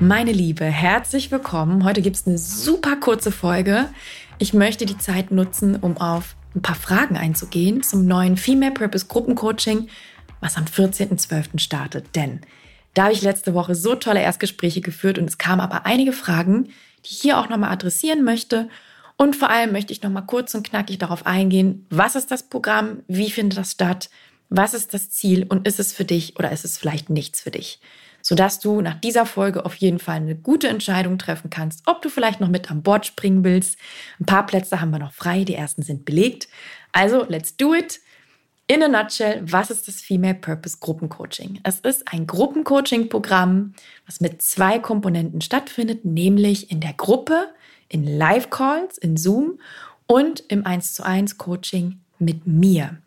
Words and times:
Meine 0.00 0.30
Liebe, 0.30 0.64
herzlich 0.64 1.32
willkommen. 1.32 1.82
Heute 1.82 2.02
gibt 2.02 2.14
es 2.14 2.24
eine 2.24 2.38
super 2.38 2.94
kurze 2.94 3.32
Folge. 3.32 3.88
Ich 4.38 4.54
möchte 4.54 4.86
die 4.86 4.96
Zeit 4.96 5.32
nutzen, 5.32 5.74
um 5.74 5.96
auf 5.96 6.36
ein 6.54 6.62
paar 6.62 6.76
Fragen 6.76 7.16
einzugehen 7.16 7.82
zum 7.82 8.06
neuen 8.06 8.36
Female 8.36 8.70
Purpose 8.70 9.06
Gruppencoaching, 9.06 9.88
was 10.40 10.56
am 10.56 10.66
14.12. 10.66 11.58
startet. 11.58 12.14
Denn 12.14 12.42
da 12.94 13.04
habe 13.04 13.12
ich 13.12 13.22
letzte 13.22 13.54
Woche 13.54 13.74
so 13.74 13.96
tolle 13.96 14.22
Erstgespräche 14.22 14.82
geführt 14.82 15.18
und 15.18 15.28
es 15.28 15.36
kamen 15.36 15.60
aber 15.60 15.84
einige 15.84 16.12
Fragen, 16.12 16.66
die 17.04 17.10
ich 17.10 17.18
hier 17.20 17.36
auch 17.36 17.48
nochmal 17.48 17.72
adressieren 17.72 18.22
möchte. 18.22 18.68
Und 19.16 19.34
vor 19.34 19.50
allem 19.50 19.72
möchte 19.72 19.92
ich 19.92 20.04
nochmal 20.04 20.26
kurz 20.26 20.54
und 20.54 20.64
knackig 20.64 20.98
darauf 20.98 21.26
eingehen, 21.26 21.86
was 21.90 22.14
ist 22.14 22.30
das 22.30 22.44
Programm, 22.44 23.02
wie 23.08 23.32
findet 23.32 23.58
das 23.58 23.72
statt, 23.72 24.10
was 24.48 24.74
ist 24.74 24.94
das 24.94 25.10
Ziel 25.10 25.44
und 25.48 25.66
ist 25.66 25.80
es 25.80 25.92
für 25.92 26.04
dich 26.04 26.38
oder 26.38 26.52
ist 26.52 26.64
es 26.64 26.78
vielleicht 26.78 27.10
nichts 27.10 27.40
für 27.40 27.50
dich? 27.50 27.80
Sodass 28.28 28.60
du 28.60 28.82
nach 28.82 29.00
dieser 29.00 29.24
Folge 29.24 29.64
auf 29.64 29.74
jeden 29.76 29.98
Fall 29.98 30.16
eine 30.16 30.36
gute 30.36 30.68
Entscheidung 30.68 31.16
treffen 31.16 31.48
kannst, 31.48 31.84
ob 31.86 32.02
du 32.02 32.10
vielleicht 32.10 32.40
noch 32.40 32.50
mit 32.50 32.70
an 32.70 32.82
Bord 32.82 33.06
springen 33.06 33.42
willst. 33.42 33.78
Ein 34.20 34.26
paar 34.26 34.44
Plätze 34.44 34.82
haben 34.82 34.90
wir 34.90 34.98
noch 34.98 35.14
frei, 35.14 35.44
die 35.44 35.54
ersten 35.54 35.80
sind 35.80 36.04
belegt. 36.04 36.46
Also, 36.92 37.24
let's 37.26 37.56
do 37.56 37.72
it. 37.72 38.00
In 38.66 38.82
a 38.82 38.88
nutshell, 38.88 39.40
was 39.50 39.70
ist 39.70 39.88
das 39.88 40.02
Female 40.02 40.34
Purpose 40.34 40.76
Gruppencoaching? 40.78 41.60
Es 41.62 41.80
ist 41.80 42.12
ein 42.12 42.26
Gruppencoaching-Programm, 42.26 43.72
was 44.04 44.20
mit 44.20 44.42
zwei 44.42 44.78
Komponenten 44.78 45.40
stattfindet, 45.40 46.04
nämlich 46.04 46.70
in 46.70 46.80
der 46.80 46.92
Gruppe, 46.92 47.48
in 47.88 48.04
Live-Calls, 48.04 48.98
in 48.98 49.16
Zoom 49.16 49.58
und 50.06 50.40
im 50.48 50.66
1 50.66 50.92
zu 50.92 51.02
1 51.02 51.38
Coaching 51.38 52.00
mit 52.18 52.46
mir. 52.46 52.98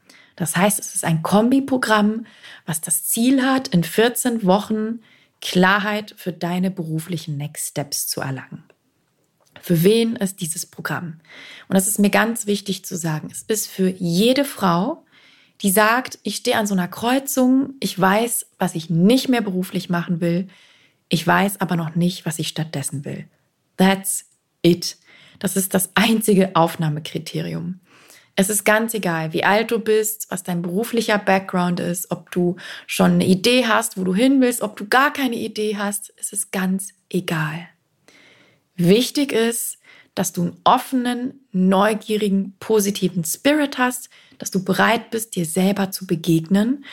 Das 0.41 0.55
heißt, 0.55 0.79
es 0.79 0.95
ist 0.95 1.05
ein 1.05 1.21
Kombiprogramm, 1.21 2.25
was 2.65 2.81
das 2.81 3.03
Ziel 3.03 3.43
hat, 3.43 3.67
in 3.67 3.83
14 3.83 4.43
Wochen 4.43 5.01
Klarheit 5.39 6.15
für 6.17 6.33
deine 6.33 6.71
beruflichen 6.71 7.37
Next 7.37 7.67
Steps 7.67 8.07
zu 8.07 8.21
erlangen. 8.21 8.63
Für 9.61 9.83
wen 9.83 10.15
ist 10.15 10.41
dieses 10.41 10.65
Programm? 10.65 11.19
Und 11.67 11.75
das 11.75 11.87
ist 11.87 11.99
mir 11.99 12.09
ganz 12.09 12.47
wichtig 12.47 12.83
zu 12.85 12.97
sagen. 12.97 13.29
Es 13.31 13.43
ist 13.43 13.67
für 13.67 13.87
jede 13.87 14.43
Frau, 14.43 15.05
die 15.61 15.69
sagt, 15.69 16.17
ich 16.23 16.37
stehe 16.37 16.57
an 16.57 16.65
so 16.65 16.73
einer 16.73 16.87
Kreuzung, 16.87 17.75
ich 17.79 17.99
weiß, 17.99 18.47
was 18.57 18.73
ich 18.73 18.89
nicht 18.89 19.29
mehr 19.29 19.41
beruflich 19.41 19.91
machen 19.91 20.21
will, 20.21 20.47
ich 21.07 21.27
weiß 21.27 21.61
aber 21.61 21.75
noch 21.75 21.93
nicht, 21.93 22.25
was 22.25 22.39
ich 22.39 22.47
stattdessen 22.47 23.05
will. 23.05 23.27
That's 23.77 24.25
it. 24.63 24.97
Das 25.37 25.55
ist 25.55 25.75
das 25.75 25.91
einzige 25.93 26.55
Aufnahmekriterium. 26.55 27.79
Es 28.35 28.49
ist 28.49 28.63
ganz 28.63 28.93
egal, 28.93 29.33
wie 29.33 29.43
alt 29.43 29.71
du 29.71 29.79
bist, 29.79 30.27
was 30.29 30.43
dein 30.43 30.61
beruflicher 30.61 31.17
Background 31.17 31.79
ist, 31.79 32.11
ob 32.11 32.31
du 32.31 32.55
schon 32.87 33.11
eine 33.13 33.25
Idee 33.25 33.65
hast, 33.65 33.97
wo 33.97 34.03
du 34.03 34.15
hin 34.15 34.41
willst, 34.41 34.61
ob 34.61 34.77
du 34.77 34.87
gar 34.87 35.11
keine 35.11 35.35
Idee 35.35 35.77
hast. 35.77 36.13
Es 36.17 36.31
ist 36.31 36.51
ganz 36.51 36.93
egal. 37.09 37.67
Wichtig 38.75 39.31
ist, 39.31 39.77
dass 40.15 40.33
du 40.33 40.41
einen 40.41 40.57
offenen, 40.63 41.45
neugierigen, 41.51 42.55
positiven 42.59 43.23
Spirit 43.23 43.77
hast, 43.77 44.09
dass 44.37 44.51
du 44.51 44.63
bereit 44.63 45.11
bist, 45.11 45.35
dir 45.35 45.45
selber 45.45 45.91
zu 45.91 46.07
begegnen 46.07 46.85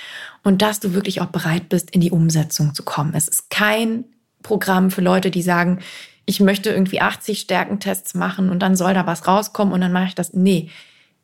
und 0.44 0.62
dass 0.62 0.80
du 0.80 0.92
wirklich 0.92 1.20
auch 1.20 1.26
bereit 1.26 1.68
bist, 1.68 1.90
in 1.90 2.00
die 2.00 2.10
Umsetzung 2.10 2.74
zu 2.74 2.82
kommen. 2.82 3.14
Es 3.14 3.26
ist 3.26 3.50
kein 3.50 4.04
Programm 4.42 4.90
für 4.90 5.00
Leute, 5.00 5.30
die 5.30 5.42
sagen, 5.42 5.80
ich 6.26 6.40
möchte 6.40 6.70
irgendwie 6.70 7.00
80 7.00 7.40
Stärkentests 7.40 8.14
machen 8.14 8.50
und 8.50 8.60
dann 8.60 8.76
soll 8.76 8.92
da 8.92 9.06
was 9.06 9.26
rauskommen 9.26 9.72
und 9.72 9.80
dann 9.80 9.92
mache 9.92 10.08
ich 10.08 10.14
das. 10.14 10.34
Nee, 10.34 10.70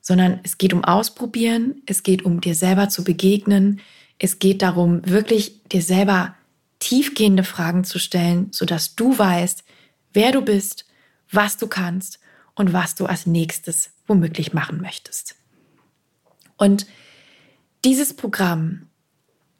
sondern 0.04 0.38
es 0.42 0.58
geht 0.58 0.74
um 0.74 0.84
Ausprobieren, 0.84 1.82
es 1.86 2.02
geht 2.02 2.26
um 2.26 2.42
dir 2.42 2.54
selber 2.54 2.90
zu 2.90 3.04
begegnen, 3.04 3.80
es 4.18 4.38
geht 4.38 4.60
darum, 4.60 5.00
wirklich 5.08 5.64
dir 5.72 5.80
selber 5.80 6.34
tiefgehende 6.78 7.42
Fragen 7.42 7.84
zu 7.84 7.98
stellen, 7.98 8.48
sodass 8.52 8.96
du 8.96 9.16
weißt, 9.16 9.64
wer 10.12 10.30
du 10.30 10.42
bist, 10.42 10.84
was 11.30 11.56
du 11.56 11.68
kannst 11.68 12.20
und 12.54 12.74
was 12.74 12.94
du 12.94 13.06
als 13.06 13.24
nächstes 13.24 13.92
womöglich 14.06 14.52
machen 14.52 14.82
möchtest. 14.82 15.36
Und 16.58 16.86
dieses 17.82 18.14
Programm 18.14 18.88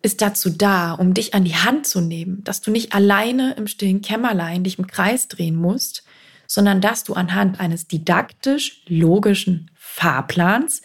ist 0.02 0.20
dazu 0.20 0.50
da, 0.50 0.92
um 0.92 1.14
dich 1.14 1.32
an 1.32 1.44
die 1.44 1.56
Hand 1.56 1.86
zu 1.86 2.02
nehmen, 2.02 2.44
dass 2.44 2.60
du 2.60 2.70
nicht 2.70 2.92
alleine 2.92 3.54
im 3.54 3.66
stillen 3.66 4.02
Kämmerlein 4.02 4.62
dich 4.62 4.78
im 4.78 4.86
Kreis 4.86 5.26
drehen 5.26 5.56
musst, 5.56 6.03
sondern 6.46 6.80
dass 6.80 7.04
du 7.04 7.14
anhand 7.14 7.60
eines 7.60 7.86
didaktisch 7.88 8.82
logischen 8.86 9.70
Fahrplans 9.74 10.82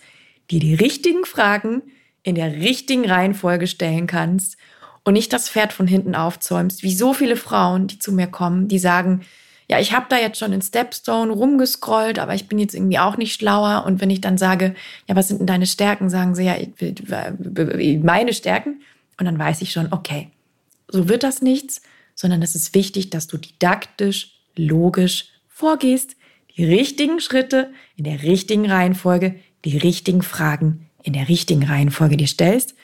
dir 0.51 0.59
die 0.59 0.75
richtigen 0.75 1.25
Fragen 1.25 1.81
in 2.23 2.35
der 2.35 2.53
richtigen 2.53 3.09
Reihenfolge 3.09 3.67
stellen 3.67 4.07
kannst 4.07 4.57
und 5.03 5.13
nicht 5.13 5.33
das 5.33 5.49
Pferd 5.49 5.73
von 5.73 5.87
hinten 5.87 6.15
aufzäumst, 6.15 6.83
wie 6.83 6.93
so 6.93 7.13
viele 7.13 7.35
Frauen, 7.35 7.87
die 7.87 7.99
zu 7.99 8.11
mir 8.11 8.27
kommen, 8.27 8.67
die 8.67 8.79
sagen, 8.79 9.21
ja, 9.69 9.79
ich 9.79 9.93
habe 9.93 10.07
da 10.09 10.17
jetzt 10.17 10.39
schon 10.39 10.51
in 10.51 10.63
Stepstone 10.63 11.31
rumgescrollt, 11.31 12.17
aber 12.17 12.33
ich 12.33 12.47
bin 12.47 12.57
jetzt 12.57 12.73
irgendwie 12.73 12.97
auch 12.97 13.17
nicht 13.17 13.35
schlauer. 13.35 13.83
Und 13.85 14.01
wenn 14.01 14.09
ich 14.09 14.19
dann 14.19 14.39
sage, 14.39 14.73
ja, 15.07 15.15
was 15.15 15.27
sind 15.27 15.39
denn 15.39 15.47
deine 15.47 15.67
Stärken, 15.67 16.09
sagen 16.09 16.33
sie 16.33 16.45
ja, 16.45 16.55
meine 18.01 18.33
Stärken. 18.33 18.81
Und 19.19 19.25
dann 19.25 19.37
weiß 19.37 19.61
ich 19.61 19.71
schon, 19.71 19.93
okay, 19.93 20.29
so 20.87 21.07
wird 21.07 21.21
das 21.21 21.43
nichts, 21.43 21.83
sondern 22.15 22.41
es 22.41 22.55
ist 22.55 22.73
wichtig, 22.73 23.11
dass 23.11 23.27
du 23.27 23.37
didaktisch, 23.37 24.39
logisch 24.55 25.29
vorgehst, 25.59 26.15
die 26.55 26.63
richtigen 26.63 27.19
Schritte 27.19 27.73
in 27.97 28.05
der 28.05 28.23
richtigen 28.23 28.69
Reihenfolge, 28.69 29.35
die 29.65 29.77
richtigen 29.77 30.21
Fragen 30.21 30.89
in 31.03 31.13
der 31.13 31.27
richtigen 31.27 31.63
Reihenfolge 31.63 32.17
dir 32.17 32.27
stellst, 32.27 32.75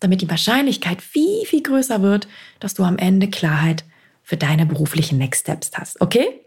damit 0.00 0.20
die 0.20 0.28
Wahrscheinlichkeit 0.28 1.00
viel, 1.00 1.46
viel 1.46 1.62
größer 1.62 2.02
wird, 2.02 2.26
dass 2.60 2.74
du 2.74 2.82
am 2.82 2.98
Ende 2.98 3.30
Klarheit 3.30 3.84
für 4.22 4.36
deine 4.36 4.66
beruflichen 4.66 5.18
Next 5.18 5.42
Steps 5.42 5.70
hast. 5.74 6.00
Okay? 6.00 6.40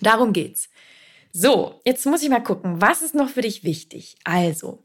Darum 0.00 0.32
geht's. 0.32 0.68
So, 1.32 1.80
jetzt 1.84 2.06
muss 2.06 2.22
ich 2.22 2.30
mal 2.30 2.40
gucken, 2.42 2.80
was 2.80 3.02
ist 3.02 3.14
noch 3.14 3.28
für 3.28 3.42
dich 3.42 3.64
wichtig? 3.64 4.16
Also, 4.24 4.82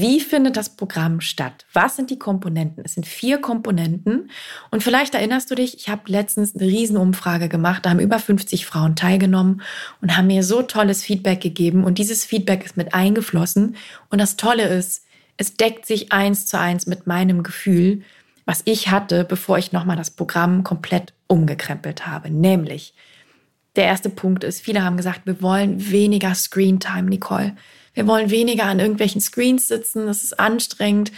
wie 0.00 0.20
findet 0.20 0.56
das 0.56 0.76
Programm 0.76 1.20
statt? 1.20 1.66
Was 1.72 1.96
sind 1.96 2.10
die 2.10 2.18
Komponenten? 2.18 2.84
Es 2.84 2.94
sind 2.94 3.06
vier 3.06 3.38
Komponenten. 3.38 4.30
Und 4.70 4.82
vielleicht 4.82 5.14
erinnerst 5.14 5.50
du 5.50 5.54
dich, 5.54 5.76
ich 5.76 5.88
habe 5.88 6.02
letztens 6.06 6.54
eine 6.54 6.66
Riesenumfrage 6.66 7.48
gemacht. 7.48 7.84
Da 7.84 7.90
haben 7.90 8.00
über 8.00 8.18
50 8.18 8.66
Frauen 8.66 8.96
teilgenommen 8.96 9.62
und 10.00 10.16
haben 10.16 10.26
mir 10.28 10.42
so 10.42 10.62
tolles 10.62 11.02
Feedback 11.02 11.40
gegeben. 11.40 11.84
Und 11.84 11.98
dieses 11.98 12.24
Feedback 12.24 12.64
ist 12.64 12.76
mit 12.76 12.94
eingeflossen. 12.94 13.76
Und 14.10 14.20
das 14.20 14.36
Tolle 14.36 14.68
ist, 14.68 15.04
es 15.36 15.56
deckt 15.56 15.86
sich 15.86 16.12
eins 16.12 16.46
zu 16.46 16.58
eins 16.58 16.86
mit 16.86 17.06
meinem 17.06 17.42
Gefühl, 17.42 18.02
was 18.44 18.62
ich 18.64 18.90
hatte, 18.90 19.24
bevor 19.24 19.58
ich 19.58 19.72
nochmal 19.72 19.96
das 19.96 20.10
Programm 20.10 20.64
komplett 20.64 21.12
umgekrempelt 21.26 22.06
habe. 22.06 22.30
Nämlich, 22.30 22.94
der 23.74 23.84
erste 23.84 24.08
Punkt 24.08 24.44
ist, 24.44 24.60
viele 24.60 24.82
haben 24.82 24.96
gesagt, 24.96 25.26
wir 25.26 25.42
wollen 25.42 25.90
weniger 25.90 26.34
Screen 26.34 26.80
Time, 26.80 27.10
Nicole. 27.10 27.54
Wir 27.96 28.06
wollen 28.06 28.30
weniger 28.30 28.64
an 28.64 28.78
irgendwelchen 28.78 29.22
Screens 29.22 29.68
sitzen. 29.68 30.06
Das 30.06 30.22
ist 30.22 30.38
anstrengend. 30.38 31.12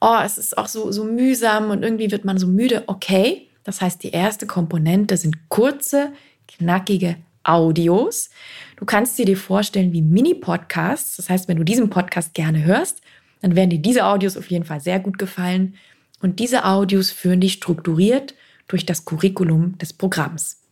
Oh, 0.00 0.18
es 0.24 0.38
ist 0.38 0.56
auch 0.56 0.68
so, 0.68 0.90
so 0.90 1.04
mühsam 1.04 1.70
und 1.70 1.82
irgendwie 1.82 2.10
wird 2.10 2.24
man 2.24 2.38
so 2.38 2.46
müde. 2.46 2.84
Okay. 2.86 3.48
Das 3.62 3.80
heißt, 3.80 4.02
die 4.02 4.10
erste 4.10 4.46
Komponente 4.46 5.16
sind 5.18 5.48
kurze, 5.50 6.12
knackige 6.48 7.16
Audios. 7.42 8.30
Du 8.76 8.86
kannst 8.86 9.16
sie 9.16 9.26
dir 9.26 9.36
vorstellen 9.36 9.92
wie 9.92 10.00
Mini-Podcasts. 10.00 11.16
Das 11.16 11.28
heißt, 11.28 11.46
wenn 11.46 11.58
du 11.58 11.64
diesen 11.64 11.90
Podcast 11.90 12.32
gerne 12.32 12.64
hörst, 12.64 13.02
dann 13.42 13.54
werden 13.54 13.70
dir 13.70 13.80
diese 13.80 14.06
Audios 14.06 14.38
auf 14.38 14.50
jeden 14.50 14.64
Fall 14.64 14.80
sehr 14.80 15.00
gut 15.00 15.18
gefallen. 15.18 15.74
Und 16.22 16.40
diese 16.40 16.64
Audios 16.64 17.10
führen 17.10 17.40
dich 17.40 17.52
strukturiert 17.52 18.34
durch 18.66 18.86
das 18.86 19.04
Curriculum 19.04 19.76
des 19.76 19.92
Programms. 19.92 20.62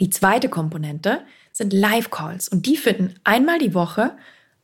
Die 0.00 0.10
zweite 0.10 0.48
Komponente 0.48 1.22
sind 1.50 1.72
Live-Calls 1.72 2.48
und 2.48 2.66
die 2.66 2.76
finden 2.76 3.16
einmal 3.24 3.58
die 3.58 3.74
Woche 3.74 4.12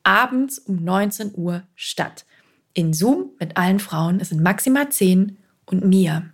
abends 0.04 0.58
um 0.58 0.84
19 0.84 1.32
Uhr 1.34 1.62
statt. 1.74 2.24
In 2.72 2.92
Zoom 2.92 3.30
mit 3.38 3.56
allen 3.56 3.80
Frauen, 3.80 4.20
es 4.20 4.28
sind 4.30 4.42
maximal 4.42 4.88
10 4.88 5.36
und 5.66 5.84
mir. 5.84 6.30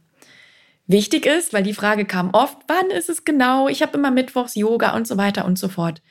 Wichtig 0.87 1.25
ist, 1.25 1.53
weil 1.53 1.63
die 1.63 1.75
Frage 1.75 2.05
kam 2.05 2.31
oft, 2.31 2.59
wann 2.67 2.91
ist 2.91 3.09
es 3.09 3.25
genau? 3.25 3.69
Ich 3.69 3.81
habe 3.81 3.97
immer 3.97 4.11
Mittwochs 4.11 4.57
Yoga 4.57 4.97
und 4.97 5.07
so 5.07 5.17
weiter 5.17 5.45
und 5.45 5.59
so 5.59 5.69
fort. 5.69 6.03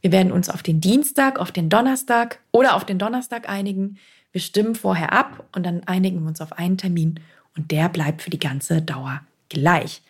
Wir 0.00 0.12
werden 0.12 0.30
uns 0.30 0.48
auf 0.48 0.62
den 0.62 0.80
Dienstag, 0.80 1.38
auf 1.38 1.50
den 1.50 1.68
Donnerstag 1.68 2.38
oder 2.52 2.76
auf 2.76 2.84
den 2.84 2.98
Donnerstag 2.98 3.48
einigen. 3.48 3.98
Wir 4.30 4.40
stimmen 4.40 4.76
vorher 4.76 5.12
ab 5.12 5.48
und 5.54 5.66
dann 5.66 5.82
einigen 5.84 6.20
wir 6.20 6.28
uns 6.28 6.40
auf 6.40 6.52
einen 6.52 6.78
Termin 6.78 7.18
und 7.56 7.72
der 7.72 7.88
bleibt 7.88 8.22
für 8.22 8.30
die 8.30 8.38
ganze 8.38 8.80
Dauer 8.80 9.22
gleich. 9.48 10.02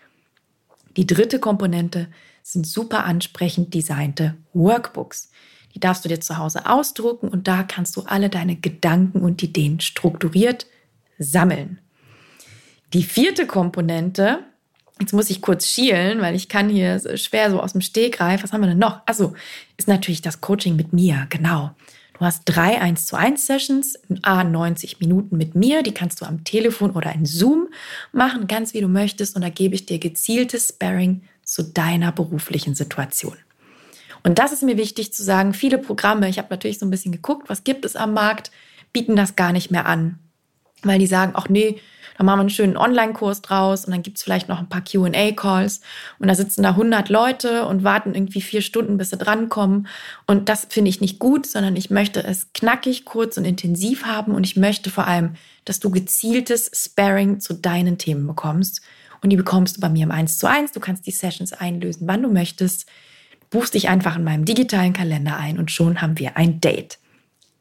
Die 0.97 1.07
dritte 1.07 1.39
Komponente 1.39 2.09
sind 2.43 2.67
super 2.67 3.05
ansprechend 3.05 3.73
designte 3.73 4.35
Workbooks. 4.53 5.31
Die 5.79 5.81
darfst 5.81 6.05
du 6.05 6.09
dir 6.09 6.21
zu 6.21 6.39
Hause 6.39 6.67
ausdrucken 6.67 7.29
und 7.29 7.47
da 7.47 7.63
kannst 7.63 7.95
du 7.97 8.03
alle 8.03 8.29
deine 8.29 8.57
Gedanken 8.57 9.21
und 9.21 9.41
Ideen 9.45 9.79
strukturiert 9.79 10.67
sammeln. 11.21 11.79
Die 12.95 13.05
vierte 13.05 13.47
Komponente, 13.47 14.41
jetzt 14.99 15.13
muss 15.13 15.31
ich 15.31 15.41
kurz 15.41 15.69
schielen, 15.69 16.21
weil 16.21 16.35
ich 16.35 16.49
kann 16.49 16.69
hier 16.69 17.17
schwer 17.17 17.53
so 17.53 17.61
aus 17.61 17.75
dem 17.75 17.81
Stegreif, 17.81 18.43
was 18.43 18.53
haben 18.53 18.63
wir 18.63 18.67
denn 18.67 18.79
noch? 18.79 19.03
Also 19.07 19.35
ist 19.77 19.87
natürlich 19.87 20.21
das 20.21 20.41
Coaching 20.41 20.75
mit 20.75 20.93
mir, 20.93 21.29
genau. 21.31 21.71
Du 22.15 22.25
hast 22.25 22.43
drei 22.47 22.81
1 22.81 23.07
zu 23.07 23.15
1 23.15 23.47
Sessions, 23.47 24.01
a 24.23 24.43
90 24.43 24.99
Minuten 24.99 25.37
mit 25.37 25.55
mir, 25.55 25.85
die 25.85 25.95
kannst 25.95 26.21
du 26.21 26.25
am 26.25 26.43
Telefon 26.43 26.91
oder 26.91 27.15
in 27.15 27.25
Zoom 27.25 27.69
machen, 28.11 28.49
ganz 28.49 28.75
wie 28.75 28.81
du 28.81 28.89
möchtest 28.89 29.37
und 29.37 29.43
da 29.43 29.49
gebe 29.49 29.77
ich 29.77 29.87
dir 29.87 30.01
gezielte 30.01 30.59
Sparring 30.59 31.23
zu 31.45 31.63
deiner 31.63 32.11
beruflichen 32.11 32.75
Situation. 32.75 33.37
Und 34.23 34.39
das 34.39 34.53
ist 34.53 34.63
mir 34.63 34.77
wichtig 34.77 35.13
zu 35.13 35.23
sagen. 35.23 35.55
Viele 35.55 35.79
Programme, 35.79 36.29
ich 36.29 36.39
habe 36.39 36.49
natürlich 36.51 36.79
so 36.79 36.87
ein 36.87 36.91
bisschen 36.91 37.13
geguckt, 37.13 37.49
was 37.49 37.65
gibt 37.65 37.85
es 37.85 37.97
am 37.97 38.15
Markt, 38.15 38.51
bieten 38.93 39.17
das 39.17 39.37
gar 39.37 39.53
nicht 39.53 39.71
mehr 39.71 39.87
an, 39.87 40.19
weil 40.83 40.99
die 40.99 41.07
sagen, 41.07 41.33
ach 41.35 41.49
nee, 41.49 41.81
da 42.19 42.25
machen 42.25 42.39
wir 42.39 42.41
einen 42.41 42.51
schönen 42.51 42.77
Online-Kurs 42.77 43.43
draus 43.43 43.85
und 43.85 43.93
dann 43.93 44.03
gibt 44.03 44.17
es 44.17 44.25
vielleicht 44.25 44.49
noch 44.49 44.59
ein 44.59 44.69
paar 44.69 44.83
QA-Calls 44.83 45.81
und 46.19 46.27
da 46.27 46.35
sitzen 46.35 46.65
da 46.65 46.71
100 46.71 47.09
Leute 47.11 47.65
und 47.65 47.85
warten 47.85 48.13
irgendwie 48.13 48.41
vier 48.41 48.61
Stunden, 48.61 48.99
bis 48.99 49.11
sie 49.11 49.17
drankommen. 49.17 49.87
Und 50.27 50.49
das 50.49 50.67
finde 50.69 50.89
ich 50.89 51.01
nicht 51.01 51.21
gut, 51.21 51.47
sondern 51.47 51.77
ich 51.77 51.91
möchte 51.91 52.25
es 52.25 52.53
knackig, 52.55 53.05
kurz 53.05 53.37
und 53.39 53.45
intensiv 53.45 54.05
haben 54.05 54.35
und 54.35 54.43
ich 54.43 54.57
möchte 54.57 54.91
vor 54.91 55.07
allem, 55.07 55.35
dass 55.65 55.79
du 55.79 55.91
gezieltes 55.91 56.73
Sparring 56.75 57.39
zu 57.39 57.55
deinen 57.55 57.99
Themen 57.99 58.27
bekommst. 58.27 58.81
Und 59.23 59.31
die 59.31 59.37
bekommst 59.37 59.77
du 59.77 59.81
bei 59.81 59.89
mir 59.89 60.03
im 60.03 60.11
1 60.11 60.39
zu 60.39 60.49
1. 60.49 60.73
Du 60.73 60.81
kannst 60.81 61.07
die 61.07 61.13
Sessions 61.13 61.53
einlösen, 61.53 62.09
wann 62.09 62.23
du 62.23 62.29
möchtest. 62.29 62.87
Buchst 63.51 63.75
dich 63.75 63.89
einfach 63.89 64.17
in 64.17 64.25
meinem 64.25 64.45
digitalen 64.45 64.93
Kalender 64.93 65.37
ein 65.37 65.59
und 65.59 65.71
schon 65.71 66.01
haben 66.01 66.19
wir 66.19 66.37
ein 66.37 66.61
Date. 66.61 66.99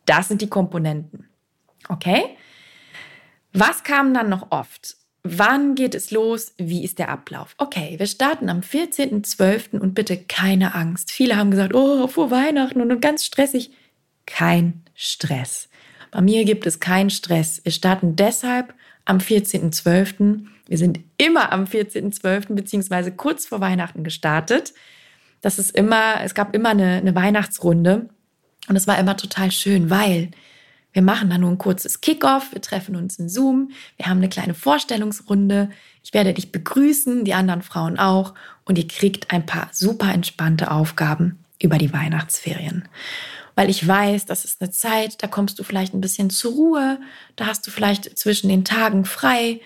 Das 0.06 0.28
sind 0.28 0.42
die 0.42 0.50
Komponenten. 0.50 1.28
Okay? 1.89 2.24
Was 3.54 3.84
kam 3.84 4.13
dann 4.13 4.30
noch 4.30 4.51
oft? 4.51 4.98
Wann 5.24 5.75
geht 5.75 5.95
es 5.95 6.12
los? 6.12 6.54
Wie 6.57 6.84
ist 6.84 7.00
der 7.00 7.10
Ablauf? 7.10 7.54
Okay, 7.57 7.95
wir 7.98 8.07
starten 8.07 8.50
am 8.50 8.62
14.12. 8.62 9.78
und 9.80 9.94
bitte 9.94 10.18
keine 10.18 10.74
Angst. 10.74 11.12
Viele 11.12 11.36
haben 11.36 11.51
gesagt, 11.51 11.74
oh, 11.74 12.07
vor 12.07 12.31
Weihnachten 12.31 12.81
und 12.81 13.01
ganz 13.01 13.25
stressig. 13.25 13.72
Kein 14.25 14.84
Stress. 14.95 15.69
Bei 16.12 16.22
mir 16.22 16.45
gibt 16.45 16.66
es 16.66 16.80
keinen 16.80 17.10
Stress. 17.10 17.62
Wir 17.63 17.72
starten 17.72 18.16
deshalb 18.16 18.74
am 19.06 19.18
14.12. 19.18 20.45
Wir 20.68 20.78
sind 20.78 21.00
immer 21.18 21.51
am 21.51 21.66
14.12. 21.66 22.54
beziehungsweise 22.54 23.12
kurz 23.12 23.45
vor 23.45 23.60
Weihnachten 23.60 24.04
gestartet. 24.04 24.74
Das 25.42 25.60
ist 25.60 25.75
immer, 25.75 26.22
es 26.24 26.34
gab 26.34 26.56
immer 26.56 26.69
eine, 26.69 26.98
eine 26.98 27.16
Weihnachtsrunde. 27.16 28.10
Und 28.68 28.75
es 28.75 28.88
war 28.88 29.00
immer 29.00 29.16
total 29.16 29.51
schön, 29.51 29.89
weil 29.89 30.31
wir 30.98 31.01
machen 31.01 31.30
dann 31.30 31.42
nur 31.42 31.51
ein 31.51 31.57
kurzes 31.57 32.01
Kickoff, 32.01 32.54
wir 32.54 32.62
treffen 32.62 32.95
uns 32.95 33.19
in 33.19 33.30
Zoom, 33.30 33.72
wir 33.98 34.07
haben 34.07 34.18
eine 34.18 34.30
kleine 34.30 34.56
Vorstellungsrunde. 34.56 35.69
Ich 36.04 36.13
werde 36.13 36.34
dich 36.34 36.51
begrüßen, 36.51 37.24
die 37.24 37.34
anderen 37.34 37.62
Frauen 37.62 38.00
auch, 38.00 38.34
und 38.66 38.78
ihr 38.78 38.88
kriegt 38.88 39.31
ein 39.31 39.45
paar 39.45 39.69
super 39.72 40.12
entspannte 40.12 40.72
Aufgaben 40.72 41.38
über 41.62 41.78
die 41.78 41.94
Weihnachtsferien. 41.94 42.88
Weil 43.56 43.69
ich 43.69 43.88
weiß, 43.88 44.25
das 44.25 44.44
ist 44.44 44.62
eine 44.62 44.72
Zeit, 44.72 45.22
da 45.22 45.28
kommst 45.28 45.60
du 45.60 45.63
vielleicht 45.63 45.94
ein 45.94 46.01
bisschen 46.01 46.30
zur 46.30 46.54
Ruhe, 46.54 47.00
da 47.36 47.45
hast 47.45 47.66
du 47.68 47.72
vielleicht 47.72 48.18
zwischen 48.18 48.50
den 48.50 48.66
Tagen 48.66 49.06
frei, 49.06 49.62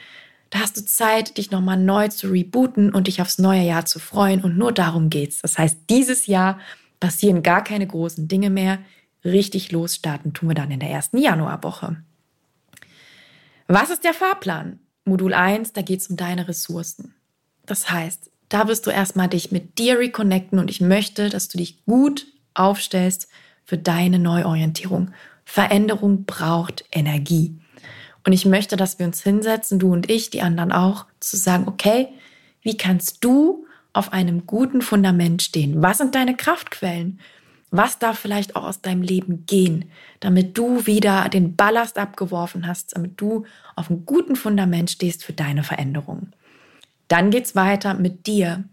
da 0.51 0.59
hast 0.59 0.77
du 0.77 0.85
Zeit, 0.85 1.37
dich 1.37 1.49
nochmal 1.49 1.77
neu 1.77 2.09
zu 2.09 2.27
rebooten 2.27 2.93
und 2.93 3.07
dich 3.07 3.21
aufs 3.21 3.39
neue 3.39 3.63
Jahr 3.63 3.85
zu 3.85 3.99
freuen. 3.99 4.41
Und 4.41 4.57
nur 4.57 4.71
darum 4.71 5.09
geht's. 5.09 5.41
Das 5.41 5.57
heißt, 5.57 5.77
dieses 5.89 6.27
Jahr 6.27 6.59
passieren 6.99 7.41
gar 7.41 7.63
keine 7.63 7.87
großen 7.87 8.27
Dinge 8.27 8.49
mehr 8.49 8.79
richtig 9.23 9.71
losstarten 9.71 10.33
tun 10.33 10.49
wir 10.49 10.55
dann 10.55 10.71
in 10.71 10.79
der 10.79 10.89
ersten 10.89 11.17
Januarwoche. 11.17 11.97
Was 13.67 13.89
ist 13.89 14.03
der 14.03 14.13
Fahrplan? 14.13 14.79
Modul 15.05 15.33
1, 15.33 15.73
da 15.73 15.81
geht 15.81 16.01
es 16.01 16.07
um 16.07 16.17
deine 16.17 16.47
Ressourcen. 16.47 17.15
Das 17.65 17.89
heißt, 17.89 18.29
da 18.49 18.67
wirst 18.67 18.85
du 18.85 18.89
erstmal 18.89 19.29
dich 19.29 19.51
mit 19.51 19.77
dir 19.77 19.97
reconnecten 19.97 20.59
und 20.59 20.69
ich 20.69 20.81
möchte, 20.81 21.29
dass 21.29 21.47
du 21.47 21.57
dich 21.57 21.85
gut 21.85 22.27
aufstellst 22.53 23.29
für 23.63 23.77
deine 23.77 24.19
Neuorientierung. 24.19 25.11
Veränderung 25.45 26.25
braucht 26.25 26.83
Energie. 26.91 27.60
Und 28.25 28.33
ich 28.33 28.45
möchte, 28.45 28.77
dass 28.77 28.99
wir 28.99 29.05
uns 29.05 29.23
hinsetzen, 29.23 29.79
du 29.79 29.91
und 29.91 30.09
ich, 30.09 30.29
die 30.29 30.41
anderen 30.41 30.71
auch, 30.71 31.05
zu 31.19 31.37
sagen, 31.37 31.67
okay, 31.67 32.09
wie 32.61 32.77
kannst 32.77 33.23
du 33.23 33.65
auf 33.93 34.13
einem 34.13 34.45
guten 34.45 34.81
Fundament 34.81 35.41
stehen? 35.41 35.81
Was 35.81 35.97
sind 35.97 36.15
deine 36.15 36.35
Kraftquellen? 36.35 37.19
Was 37.71 37.99
darf 37.99 38.19
vielleicht 38.19 38.55
auch 38.55 38.65
aus 38.65 38.81
deinem 38.81 39.01
Leben 39.01 39.45
gehen, 39.45 39.85
damit 40.19 40.57
du 40.57 40.85
wieder 40.85 41.29
den 41.29 41.55
Ballast 41.55 41.97
abgeworfen 41.97 42.67
hast, 42.67 42.95
damit 42.95 43.19
du 43.19 43.45
auf 43.75 43.89
einem 43.89 44.05
guten 44.05 44.35
Fundament 44.35 44.91
stehst 44.91 45.23
für 45.23 45.31
deine 45.31 45.63
Veränderung. 45.63 46.33
Dann 47.07 47.31
geht's 47.31 47.55
weiter 47.55 47.93
mit 47.93 48.27
dir. 48.27 48.65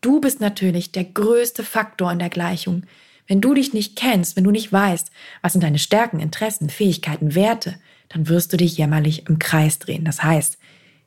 Du 0.00 0.20
bist 0.20 0.40
natürlich 0.40 0.92
der 0.92 1.04
größte 1.04 1.62
Faktor 1.62 2.10
in 2.10 2.18
der 2.18 2.30
Gleichung. 2.30 2.84
Wenn 3.26 3.42
du 3.42 3.52
dich 3.52 3.74
nicht 3.74 3.96
kennst, 3.96 4.36
wenn 4.36 4.44
du 4.44 4.50
nicht 4.50 4.72
weißt, 4.72 5.10
was 5.42 5.52
sind 5.52 5.62
deine 5.62 5.78
Stärken, 5.78 6.18
Interessen, 6.18 6.70
Fähigkeiten, 6.70 7.34
Werte, 7.34 7.74
dann 8.08 8.28
wirst 8.28 8.52
du 8.52 8.56
dich 8.56 8.76
jämmerlich 8.76 9.28
im 9.28 9.38
Kreis 9.38 9.78
drehen. 9.78 10.04
Das 10.04 10.22
heißt, 10.22 10.58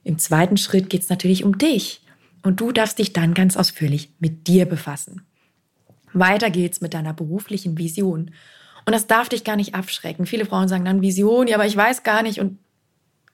im 0.03 0.17
zweiten 0.17 0.57
Schritt 0.57 0.89
geht's 0.89 1.09
natürlich 1.09 1.43
um 1.43 1.57
dich. 1.57 2.01
Und 2.43 2.59
du 2.59 2.71
darfst 2.71 2.97
dich 2.97 3.13
dann 3.13 3.33
ganz 3.33 3.55
ausführlich 3.55 4.13
mit 4.19 4.47
dir 4.47 4.65
befassen. 4.65 5.21
Weiter 6.13 6.49
geht's 6.49 6.81
mit 6.81 6.93
deiner 6.93 7.13
beruflichen 7.13 7.77
Vision. 7.77 8.31
Und 8.85 8.93
das 8.93 9.07
darf 9.07 9.29
dich 9.29 9.43
gar 9.43 9.55
nicht 9.55 9.75
abschrecken. 9.75 10.25
Viele 10.25 10.45
Frauen 10.45 10.67
sagen 10.67 10.85
dann 10.85 11.01
Vision, 11.01 11.47
ja, 11.47 11.55
aber 11.55 11.67
ich 11.67 11.77
weiß 11.77 12.03
gar 12.03 12.23
nicht 12.23 12.39
und 12.39 12.57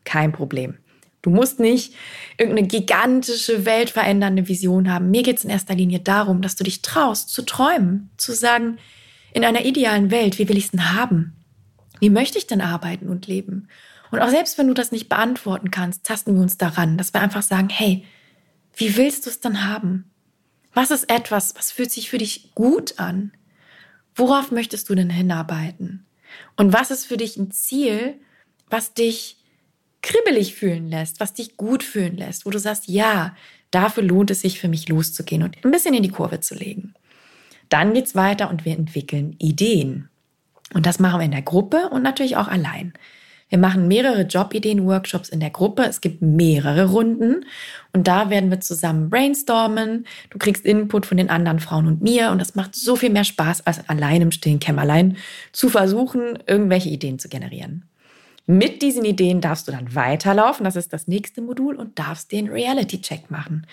kein 0.03 0.31
Problem. 0.31 0.77
Du 1.21 1.29
musst 1.29 1.59
nicht 1.59 1.93
irgendeine 2.37 2.67
gigantische, 2.67 3.65
weltverändernde 3.65 4.47
Vision 4.47 4.91
haben. 4.91 5.09
Mir 5.09 5.23
geht's 5.23 5.43
in 5.43 5.49
erster 5.49 5.75
Linie 5.75 5.99
darum, 5.99 6.41
dass 6.41 6.55
du 6.55 6.63
dich 6.63 6.81
traust, 6.81 7.29
zu 7.29 7.41
träumen, 7.41 8.09
zu 8.17 8.33
sagen, 8.33 8.77
in 9.33 9.43
einer 9.43 9.65
idealen 9.65 10.11
Welt, 10.11 10.39
wie 10.39 10.47
will 10.47 10.57
ich's 10.57 10.71
denn 10.71 10.93
haben? 10.93 11.35
Wie 11.99 12.09
möchte 12.09 12.37
ich 12.37 12.47
denn 12.47 12.61
arbeiten 12.61 13.09
und 13.09 13.27
leben? 13.27 13.67
Und 14.11 14.19
auch 14.19 14.29
selbst 14.29 14.57
wenn 14.57 14.67
du 14.67 14.73
das 14.73 14.91
nicht 14.91 15.09
beantworten 15.09 15.71
kannst, 15.71 16.05
tasten 16.05 16.35
wir 16.35 16.41
uns 16.41 16.57
daran, 16.57 16.97
dass 16.97 17.13
wir 17.13 17.21
einfach 17.21 17.41
sagen, 17.41 17.69
hey, 17.69 18.05
wie 18.75 18.95
willst 18.95 19.25
du 19.25 19.29
es 19.29 19.39
dann 19.39 19.65
haben? 19.65 20.09
Was 20.73 20.91
ist 20.91 21.09
etwas, 21.09 21.55
was 21.55 21.71
fühlt 21.71 21.91
sich 21.91 22.09
für 22.09 22.19
dich 22.19 22.51
gut 22.53 22.99
an? 22.99 23.31
Worauf 24.15 24.51
möchtest 24.51 24.89
du 24.89 24.95
denn 24.95 25.09
hinarbeiten? 25.09 26.05
Und 26.55 26.73
was 26.73 26.91
ist 26.91 27.05
für 27.05 27.17
dich 27.17 27.37
ein 27.37 27.51
Ziel, 27.51 28.19
was 28.69 28.93
dich 28.93 29.37
kribbelig 30.01 30.55
fühlen 30.55 30.89
lässt, 30.89 31.19
was 31.19 31.33
dich 31.33 31.57
gut 31.57 31.83
fühlen 31.83 32.17
lässt, 32.17 32.45
wo 32.45 32.49
du 32.49 32.59
sagst, 32.59 32.87
ja, 32.87 33.35
dafür 33.71 34.03
lohnt 34.03 34.31
es 34.31 34.41
sich 34.41 34.59
für 34.59 34.67
mich 34.67 34.87
loszugehen 34.87 35.43
und 35.43 35.57
ein 35.63 35.71
bisschen 35.71 35.93
in 35.93 36.03
die 36.03 36.09
Kurve 36.09 36.39
zu 36.39 36.55
legen. 36.55 36.93
Dann 37.69 37.93
geht's 37.93 38.15
weiter 38.15 38.49
und 38.49 38.63
wir 38.63 38.73
entwickeln 38.73 39.35
Ideen. 39.39 40.09
Und 40.73 40.85
das 40.85 40.99
machen 40.99 41.19
wir 41.19 41.25
in 41.25 41.31
der 41.31 41.41
Gruppe 41.41 41.89
und 41.89 42.03
natürlich 42.03 42.37
auch 42.37 42.47
allein. 42.47 42.93
Wir 43.49 43.57
machen 43.57 43.87
mehrere 43.87 44.23
Jobideen-Workshops 44.23 45.29
in 45.29 45.39
der 45.39 45.51
Gruppe. 45.51 45.83
Es 45.83 46.01
gibt 46.01 46.21
mehrere 46.21 46.89
Runden 46.89 47.45
und 47.93 48.07
da 48.07 48.29
werden 48.29 48.49
wir 48.49 48.59
zusammen 48.59 49.09
brainstormen. 49.09 50.05
Du 50.29 50.37
kriegst 50.37 50.65
Input 50.65 51.05
von 51.05 51.15
den 51.15 51.29
anderen 51.29 51.59
Frauen 51.59 51.87
und 51.87 52.01
mir 52.01 52.31
und 52.31 52.39
das 52.39 52.55
macht 52.55 52.75
so 52.75 52.97
viel 52.97 53.09
mehr 53.09 53.23
Spaß, 53.23 53.65
als 53.65 53.87
allein 53.87 54.21
im 54.21 54.31
stillen 54.31 54.59
Kämmerlein 54.59 55.15
zu 55.53 55.69
versuchen, 55.69 56.39
irgendwelche 56.45 56.89
Ideen 56.89 57.19
zu 57.19 57.29
generieren. 57.29 57.85
Mit 58.47 58.81
diesen 58.81 59.05
Ideen 59.05 59.41
darfst 59.41 59.67
du 59.67 59.73
dann 59.73 59.93
weiterlaufen, 59.93 60.63
das 60.63 60.77
ist 60.77 60.93
das 60.93 61.07
nächste 61.07 61.41
Modul, 61.41 61.75
und 61.75 61.99
darfst 61.99 62.31
den 62.31 62.49
Reality-Check 62.49 63.29
machen. 63.29 63.67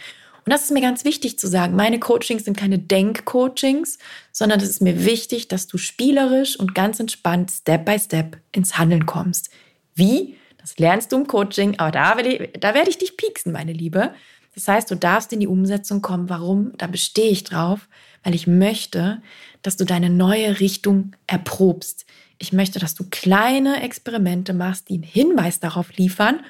Und 0.44 0.52
das 0.52 0.64
ist 0.64 0.72
mir 0.72 0.82
ganz 0.82 1.04
wichtig 1.04 1.38
zu 1.38 1.46
sagen. 1.48 1.74
Meine 1.74 1.98
Coachings 1.98 2.44
sind 2.44 2.56
keine 2.56 2.78
Denk-Coachings, 2.78 3.98
sondern 4.30 4.60
es 4.60 4.68
ist 4.68 4.82
mir 4.82 5.04
wichtig, 5.04 5.48
dass 5.48 5.66
du 5.66 5.78
spielerisch 5.78 6.58
und 6.58 6.74
ganz 6.74 7.00
entspannt 7.00 7.50
Step 7.50 7.86
by 7.86 7.98
Step 7.98 8.36
ins 8.52 8.76
Handeln 8.76 9.06
kommst. 9.06 9.50
Wie? 9.94 10.36
Das 10.58 10.78
lernst 10.78 11.12
du 11.12 11.16
im 11.16 11.26
Coaching, 11.26 11.78
aber 11.78 11.90
da 11.90 12.18
ich, 12.18 12.50
da 12.58 12.74
werde 12.74 12.90
ich 12.90 12.98
dich 12.98 13.16
pieksen, 13.16 13.52
meine 13.52 13.72
Liebe. 13.72 14.14
Das 14.54 14.68
heißt, 14.68 14.90
du 14.90 14.96
darfst 14.96 15.32
in 15.32 15.40
die 15.40 15.46
Umsetzung 15.46 16.00
kommen. 16.00 16.28
Warum? 16.28 16.72
Da 16.78 16.86
bestehe 16.86 17.30
ich 17.30 17.44
drauf, 17.44 17.88
weil 18.22 18.34
ich 18.34 18.46
möchte, 18.46 19.20
dass 19.62 19.76
du 19.76 19.84
deine 19.84 20.10
neue 20.10 20.60
Richtung 20.60 21.12
erprobst. 21.26 22.06
Ich 22.38 22.52
möchte, 22.52 22.78
dass 22.78 22.94
du 22.94 23.04
kleine 23.10 23.82
Experimente 23.82 24.52
machst, 24.52 24.88
die 24.88 24.94
einen 24.94 25.02
Hinweis 25.02 25.60
darauf 25.60 25.96
liefern, 25.96 26.40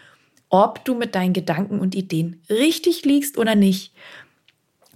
ob 0.55 0.85
du 0.85 0.95
mit 0.95 1.17
deinen 1.17 1.33
Gedanken 1.33 1.81
und 1.81 1.97
Ideen 1.97 2.41
richtig 2.49 3.05
liegst 3.05 3.39
oder 3.39 3.57
nicht. 3.57 3.93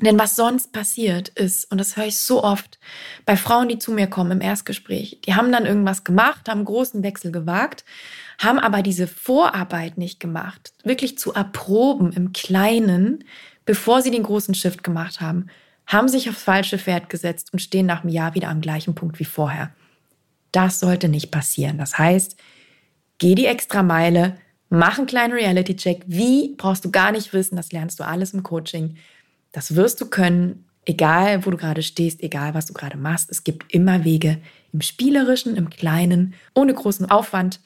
Denn 0.01 0.17
was 0.17 0.37
sonst 0.37 0.73
passiert 0.73 1.31
ist, 1.31 1.69
und 1.73 1.79
das 1.79 1.97
höre 1.97 2.07
ich 2.07 2.19
so 2.19 2.45
oft 2.45 2.79
bei 3.27 3.37
Frauen, 3.37 3.69
die 3.69 3.81
zu 3.81 3.91
mir 3.91 4.07
kommen 4.07 4.31
im 4.31 4.41
Erstgespräch, 4.41 5.19
die 5.27 5.35
haben 5.35 5.51
dann 5.51 5.67
irgendwas 5.67 6.05
gemacht, 6.05 6.49
haben 6.49 6.65
großen 6.65 7.03
Wechsel 7.03 7.33
gewagt, 7.33 7.85
haben 8.39 8.61
aber 8.61 8.83
diese 8.83 9.09
Vorarbeit 9.09 9.99
nicht 9.99 10.21
gemacht, 10.21 10.73
wirklich 10.85 11.19
zu 11.19 11.33
erproben 11.33 12.13
im 12.13 12.33
Kleinen, 12.33 13.25
bevor 13.65 14.01
sie 14.01 14.13
den 14.13 14.23
großen 14.23 14.55
Shift 14.55 14.85
gemacht 14.85 15.21
haben, 15.21 15.47
haben 15.89 16.07
sich 16.07 16.29
aufs 16.29 16.45
falsche 16.45 16.79
Pferd 16.79 17.09
gesetzt 17.09 17.53
und 17.53 17.59
stehen 17.59 17.87
nach 17.87 18.03
einem 18.03 18.13
Jahr 18.13 18.37
wieder 18.37 18.51
am 18.51 18.61
gleichen 18.61 18.95
Punkt 18.95 19.19
wie 19.19 19.25
vorher. 19.25 19.73
Das 20.53 20.79
sollte 20.79 21.09
nicht 21.09 21.33
passieren. 21.33 21.79
Das 21.79 21.99
heißt, 21.99 22.37
geh 23.19 23.35
die 23.35 23.47
extra 23.47 23.83
Meile, 23.83 24.37
mach 24.69 24.99
einen 24.99 25.07
kleinen 25.07 25.33
Reality-Check. 25.33 26.05
Wie 26.07 26.55
brauchst 26.57 26.85
du 26.85 26.91
gar 26.91 27.13
nicht 27.13 27.33
wissen, 27.33 27.57
das 27.57 27.73
lernst 27.73 28.01
du 28.01 28.05
alles 28.05 28.35
im 28.35 28.43
Coaching. 28.43 28.97
Das 29.53 29.75
wirst 29.75 30.01
du 30.01 30.07
können, 30.07 30.65
egal 30.85 31.45
wo 31.45 31.51
du 31.51 31.57
gerade 31.57 31.83
stehst, 31.83 32.23
egal 32.23 32.55
was 32.55 32.67
du 32.67 32.75
gerade 32.75 32.97
machst. 32.97 33.31
Es 33.31 33.45
gibt 33.45 33.73
immer 33.73 34.05
Wege 34.05 34.39
im 34.73 34.81
Spielerischen, 34.81 35.57
im 35.57 35.71
Kleinen, 35.71 36.35
ohne 36.55 36.75
großen 36.75 37.11
Aufwand 37.11 37.61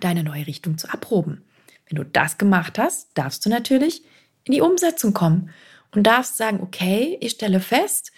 deine 0.00 0.24
neue 0.24 0.46
Richtung 0.46 0.78
zu 0.78 0.88
erproben. 0.88 1.44
Wenn 1.88 1.96
du 1.96 2.04
das 2.04 2.38
gemacht 2.38 2.78
hast, 2.78 3.08
darfst 3.14 3.44
du 3.44 3.50
natürlich 3.50 4.02
in 4.44 4.52
die 4.52 4.60
Umsetzung 4.60 5.14
kommen. 5.14 5.50
und 5.94 6.02
darfst 6.02 6.36
sagen, 6.36 6.58
okay, 6.60 7.16
ich 7.20 7.30
stelle 7.30 7.60
fest, 7.60 8.10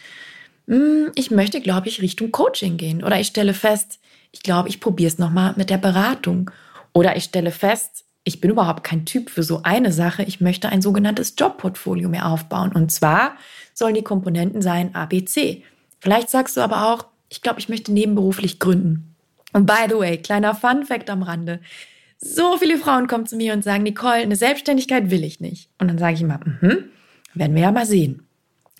hm, 0.66 1.12
ich 1.14 1.30
möchte, 1.30 1.60
glaube 1.60 1.88
ich, 1.88 2.00
Richtung 2.00 2.32
Coaching 2.32 2.78
gehen. 2.78 3.04
Oder 3.04 3.20
ich 3.20 3.26
stelle 3.26 3.52
fest, 3.52 4.00
ich 4.32 4.40
glaube, 4.40 4.70
ich 4.70 4.80
probiere 4.80 5.08
es 5.08 5.18
nochmal 5.18 5.52
mit 5.58 5.68
der 5.68 5.76
Beratung. 5.76 6.50
Oder 6.94 7.16
ich 7.16 7.24
stelle 7.24 7.50
fest, 7.50 8.05
ich 8.26 8.40
bin 8.40 8.50
überhaupt 8.50 8.82
kein 8.82 9.06
Typ 9.06 9.30
für 9.30 9.44
so 9.44 9.62
eine 9.62 9.92
Sache. 9.92 10.24
Ich 10.24 10.40
möchte 10.40 10.68
ein 10.68 10.82
sogenanntes 10.82 11.34
Jobportfolio 11.38 12.08
mir 12.08 12.26
aufbauen. 12.26 12.72
Und 12.72 12.90
zwar 12.90 13.36
sollen 13.72 13.94
die 13.94 14.02
Komponenten 14.02 14.60
sein 14.62 14.96
ABC. 14.96 15.62
Vielleicht 16.00 16.28
sagst 16.28 16.56
du 16.56 16.60
aber 16.60 16.92
auch, 16.92 17.06
ich 17.28 17.40
glaube, 17.40 17.60
ich 17.60 17.68
möchte 17.68 17.92
nebenberuflich 17.92 18.58
gründen. 18.58 19.14
Und 19.52 19.66
by 19.66 19.86
the 19.88 19.94
way, 19.94 20.18
kleiner 20.18 20.56
Fun 20.56 20.84
fact 20.84 21.08
am 21.08 21.22
Rande. 21.22 21.60
So 22.18 22.56
viele 22.58 22.78
Frauen 22.78 23.06
kommen 23.06 23.26
zu 23.26 23.36
mir 23.36 23.52
und 23.52 23.62
sagen, 23.62 23.84
Nicole, 23.84 24.22
eine 24.22 24.34
Selbstständigkeit 24.34 25.08
will 25.12 25.22
ich 25.22 25.38
nicht. 25.38 25.70
Und 25.78 25.86
dann 25.86 25.98
sage 25.98 26.14
ich 26.14 26.22
immer, 26.22 26.40
mhm, 26.44 26.86
werden 27.34 27.54
wir 27.54 27.62
ja 27.62 27.70
mal 27.70 27.86
sehen. 27.86 28.26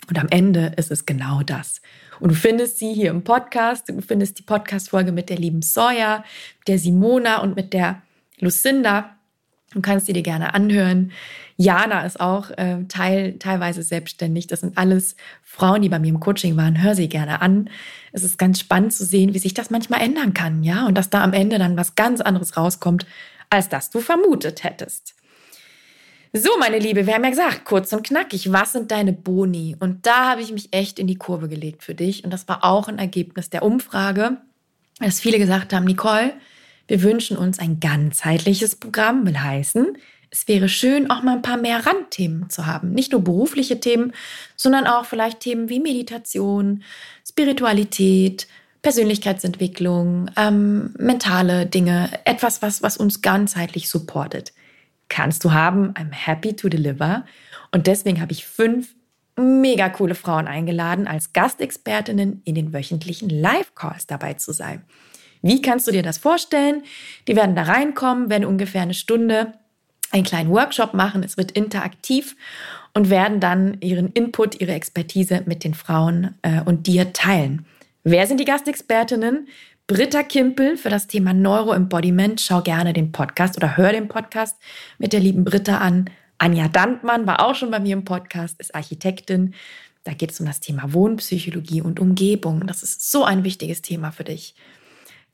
Und 0.09 0.19
am 0.19 0.27
Ende 0.29 0.73
ist 0.75 0.91
es 0.91 1.05
genau 1.05 1.41
das. 1.41 1.81
Und 2.19 2.33
du 2.33 2.35
findest 2.35 2.79
sie 2.79 2.93
hier 2.93 3.11
im 3.11 3.23
Podcast. 3.23 3.87
Du 3.87 4.01
findest 4.01 4.39
die 4.39 4.43
Podcast-Folge 4.43 5.13
mit 5.13 5.29
der 5.29 5.37
lieben 5.37 5.61
Sawyer, 5.61 6.25
der 6.67 6.79
Simona 6.79 7.41
und 7.41 7.55
mit 7.55 7.71
der 7.71 8.01
Lucinda. 8.39 9.16
Du 9.77 9.81
kannst 9.81 10.07
sie 10.07 10.13
dir 10.13 10.23
gerne 10.23 10.55
anhören. 10.55 11.11
Jana 11.55 12.01
ist 12.01 12.19
auch 12.19 12.49
äh, 12.57 12.83
teil, 12.87 13.37
teilweise 13.37 13.83
selbstständig. 13.83 14.47
Das 14.47 14.61
sind 14.61 14.75
alles 14.75 15.15
Frauen, 15.43 15.83
die 15.83 15.89
bei 15.89 15.99
mir 15.99 16.09
im 16.09 16.19
Coaching 16.19 16.57
waren. 16.57 16.81
Hör 16.81 16.95
sie 16.95 17.07
gerne 17.07 17.41
an. 17.43 17.69
Es 18.11 18.23
ist 18.23 18.39
ganz 18.39 18.59
spannend 18.59 18.91
zu 18.93 19.05
sehen, 19.05 19.35
wie 19.35 19.39
sich 19.39 19.53
das 19.53 19.69
manchmal 19.69 20.01
ändern 20.01 20.33
kann, 20.33 20.63
ja, 20.63 20.87
und 20.87 20.97
dass 20.97 21.11
da 21.11 21.23
am 21.23 21.33
Ende 21.33 21.59
dann 21.59 21.77
was 21.77 21.93
ganz 21.93 22.21
anderes 22.21 22.57
rauskommt, 22.57 23.05
als 23.51 23.69
das 23.69 23.91
du 23.91 23.99
vermutet 23.99 24.63
hättest. 24.63 25.13
So, 26.33 26.49
meine 26.59 26.79
Liebe, 26.79 27.05
wir 27.05 27.13
haben 27.13 27.23
ja 27.23 27.29
gesagt, 27.29 27.63
kurz 27.63 27.93
und 27.93 28.03
knackig, 28.03 28.51
was 28.51 28.71
sind 28.71 28.89
deine 28.89 29.13
Boni? 29.13 29.75
Und 29.79 30.07
da 30.07 30.31
habe 30.31 30.41
ich 30.41 30.51
mich 30.51 30.73
echt 30.73 30.97
in 30.97 31.05
die 31.05 31.17
Kurve 31.17 31.49
gelegt 31.49 31.83
für 31.83 31.93
dich. 31.93 32.23
Und 32.23 32.31
das 32.31 32.47
war 32.47 32.63
auch 32.63 32.87
ein 32.87 32.97
Ergebnis 32.97 33.51
der 33.51 33.61
Umfrage, 33.61 34.37
dass 34.99 35.19
viele 35.19 35.37
gesagt 35.37 35.71
haben, 35.71 35.85
Nicole, 35.85 36.33
wir 36.87 37.03
wünschen 37.03 37.37
uns 37.37 37.59
ein 37.59 37.79
ganzheitliches 37.79 38.75
Programm, 38.75 39.25
will 39.25 39.39
heißen, 39.39 39.97
es 40.29 40.47
wäre 40.47 40.67
schön, 40.67 41.09
auch 41.09 41.23
mal 41.23 41.37
ein 41.37 41.41
paar 41.41 41.57
mehr 41.57 41.85
Randthemen 41.85 42.49
zu 42.49 42.65
haben. 42.65 42.91
Nicht 42.91 43.13
nur 43.13 43.23
berufliche 43.23 43.79
Themen, 43.79 44.11
sondern 44.57 44.85
auch 44.85 45.05
vielleicht 45.05 45.39
Themen 45.39 45.69
wie 45.69 45.79
Meditation, 45.79 46.83
Spiritualität, 47.25 48.47
Persönlichkeitsentwicklung, 48.81 50.29
ähm, 50.35 50.93
mentale 50.97 51.65
Dinge, 51.65 52.09
etwas, 52.25 52.61
was, 52.61 52.83
was 52.83 52.97
uns 52.97 53.21
ganzheitlich 53.21 53.89
supportet 53.89 54.53
kannst 55.09 55.43
du 55.43 55.51
haben. 55.51 55.93
I'm 55.93 56.11
happy 56.11 56.55
to 56.55 56.69
deliver. 56.69 57.25
Und 57.71 57.87
deswegen 57.87 58.21
habe 58.21 58.31
ich 58.31 58.45
fünf 58.45 58.95
mega 59.35 59.89
coole 59.89 60.15
Frauen 60.15 60.47
eingeladen, 60.47 61.07
als 61.07 61.33
Gastexpertinnen 61.33 62.41
in 62.43 62.55
den 62.55 62.73
wöchentlichen 62.73 63.29
Live-Calls 63.29 64.07
dabei 64.07 64.33
zu 64.33 64.51
sein. 64.51 64.83
Wie 65.41 65.61
kannst 65.61 65.87
du 65.87 65.91
dir 65.91 66.03
das 66.03 66.17
vorstellen? 66.17 66.83
Die 67.27 67.35
werden 67.35 67.55
da 67.55 67.63
reinkommen, 67.63 68.29
werden 68.29 68.45
ungefähr 68.45 68.81
eine 68.81 68.93
Stunde 68.93 69.53
einen 70.11 70.23
kleinen 70.23 70.49
Workshop 70.49 70.93
machen. 70.93 71.23
Es 71.23 71.37
wird 71.37 71.51
interaktiv 71.51 72.35
und 72.93 73.09
werden 73.09 73.39
dann 73.39 73.77
ihren 73.81 74.11
Input, 74.13 74.59
ihre 74.59 74.73
Expertise 74.73 75.43
mit 75.45 75.63
den 75.63 75.73
Frauen 75.73 76.35
äh, 76.41 76.61
und 76.61 76.87
dir 76.87 77.13
teilen. 77.13 77.65
Wer 78.03 78.25
sind 78.25 78.39
die 78.39 78.45
Gastexpertinnen? 78.45 79.47
Britta 79.85 80.23
Kimpel 80.23 80.77
für 80.77 80.89
das 80.89 81.07
Thema 81.07 81.33
Neuroembodiment. 81.33 82.41
Schau 82.41 82.61
gerne 82.61 82.93
den 82.93 83.11
Podcast 83.11 83.57
oder 83.57 83.77
hör 83.77 83.91
den 83.91 84.07
Podcast 84.07 84.57
mit 84.97 85.13
der 85.13 85.19
lieben 85.19 85.43
Britta 85.43 85.77
an. 85.77 86.09
Anja 86.37 86.67
Dandmann 86.67 87.25
war 87.25 87.45
auch 87.45 87.55
schon 87.55 87.71
bei 87.71 87.79
mir 87.79 87.93
im 87.93 88.03
Podcast, 88.03 88.59
ist 88.59 88.75
Architektin. 88.75 89.53
Da 90.03 90.13
geht 90.13 90.31
es 90.31 90.39
um 90.39 90.45
das 90.45 90.59
Thema 90.59 90.93
Wohnpsychologie 90.93 91.81
und 91.81 91.99
Umgebung. 91.99 92.65
Das 92.67 92.83
ist 92.83 93.11
so 93.11 93.23
ein 93.23 93.43
wichtiges 93.43 93.81
Thema 93.81 94.11
für 94.11 94.23
dich. 94.23 94.55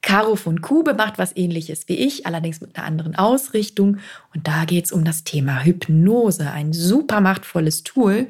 Caro 0.03 0.35
von 0.35 0.61
Kube 0.61 0.93
macht 0.93 1.17
was 1.17 1.35
ähnliches 1.35 1.87
wie 1.87 1.95
ich, 1.95 2.27
allerdings 2.27 2.61
mit 2.61 2.75
einer 2.75 2.85
anderen 2.85 3.15
Ausrichtung. 3.15 3.97
Und 4.35 4.47
da 4.47 4.65
geht 4.65 4.85
es 4.85 4.91
um 4.91 5.05
das 5.05 5.23
Thema 5.23 5.63
Hypnose, 5.63 6.51
ein 6.51 6.73
super 6.73 7.21
machtvolles 7.21 7.83
Tool, 7.83 8.27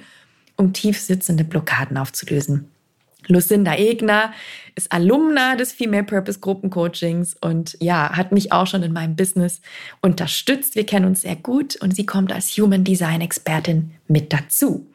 um 0.56 0.72
tief 0.72 1.00
sitzende 1.00 1.44
Blockaden 1.44 1.98
aufzulösen. 1.98 2.70
Lucinda 3.28 3.76
Egner 3.76 4.34
ist 4.76 4.92
Alumna 4.92 5.56
des 5.56 5.72
Female 5.72 6.04
Purpose 6.04 6.40
Gruppencoachings 6.40 7.36
und 7.42 7.76
ja, 7.80 8.12
hat 8.16 8.32
mich 8.32 8.52
auch 8.52 8.68
schon 8.68 8.84
in 8.84 8.94
meinem 8.94 9.16
Business 9.16 9.62
unterstützt. 10.02 10.76
Wir 10.76 10.86
kennen 10.86 11.06
uns 11.06 11.22
sehr 11.22 11.38
gut 11.38 11.76
und 11.78 11.96
sie 11.96 12.06
kommt 12.06 12.32
als 12.32 12.50
Human 12.58 12.84
Design 12.84 13.22
Expertin 13.22 13.92
mit 14.08 14.32
dazu. 14.32 14.86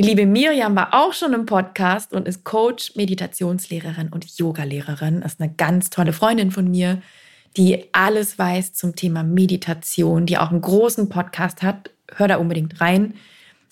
Die 0.00 0.04
liebe 0.04 0.26
Miriam 0.26 0.76
war 0.76 0.94
auch 0.94 1.12
schon 1.12 1.32
im 1.32 1.44
Podcast 1.44 2.12
und 2.12 2.28
ist 2.28 2.44
Coach, 2.44 2.94
Meditationslehrerin 2.94 4.10
und 4.10 4.38
Yogalehrerin. 4.38 5.22
Ist 5.22 5.40
eine 5.40 5.52
ganz 5.52 5.90
tolle 5.90 6.12
Freundin 6.12 6.52
von 6.52 6.70
mir, 6.70 7.02
die 7.56 7.86
alles 7.90 8.38
weiß 8.38 8.74
zum 8.74 8.94
Thema 8.94 9.24
Meditation, 9.24 10.24
die 10.24 10.38
auch 10.38 10.52
einen 10.52 10.60
großen 10.60 11.08
Podcast 11.08 11.62
hat. 11.62 11.90
Hör 12.14 12.28
da 12.28 12.36
unbedingt 12.36 12.80
rein 12.80 13.14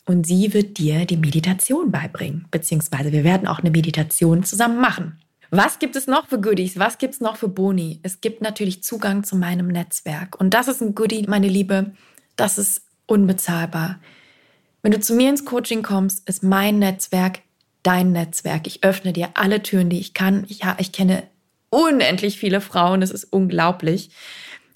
und 0.04 0.26
sie 0.26 0.52
wird 0.52 0.78
dir 0.78 1.04
die 1.04 1.16
Meditation 1.16 1.92
beibringen, 1.92 2.46
beziehungsweise 2.50 3.12
wir 3.12 3.22
werden 3.22 3.46
auch 3.46 3.60
eine 3.60 3.70
Meditation 3.70 4.42
zusammen 4.42 4.80
machen. 4.80 5.20
Was 5.50 5.78
gibt 5.78 5.94
es 5.94 6.08
noch 6.08 6.26
für 6.26 6.40
Goodies? 6.40 6.76
Was 6.76 6.98
gibt 6.98 7.14
es 7.14 7.20
noch 7.20 7.36
für 7.36 7.48
Boni? 7.48 8.00
Es 8.02 8.20
gibt 8.20 8.42
natürlich 8.42 8.82
Zugang 8.82 9.22
zu 9.22 9.36
meinem 9.36 9.68
Netzwerk. 9.68 10.40
Und 10.40 10.54
das 10.54 10.66
ist 10.66 10.82
ein 10.82 10.96
Goodie, 10.96 11.24
meine 11.28 11.46
Liebe, 11.46 11.92
das 12.34 12.58
ist 12.58 12.82
unbezahlbar. 13.06 14.00
Wenn 14.86 14.92
du 14.92 15.00
zu 15.00 15.16
mir 15.16 15.30
ins 15.30 15.44
Coaching 15.44 15.82
kommst, 15.82 16.28
ist 16.28 16.44
mein 16.44 16.78
Netzwerk 16.78 17.40
dein 17.82 18.12
Netzwerk. 18.12 18.68
Ich 18.68 18.84
öffne 18.84 19.12
dir 19.12 19.30
alle 19.34 19.60
Türen, 19.60 19.90
die 19.90 19.98
ich 19.98 20.14
kann. 20.14 20.46
Ich, 20.48 20.60
ich 20.78 20.92
kenne 20.92 21.24
unendlich 21.70 22.38
viele 22.38 22.60
Frauen, 22.60 23.00
das 23.00 23.10
ist 23.10 23.24
unglaublich. 23.24 24.10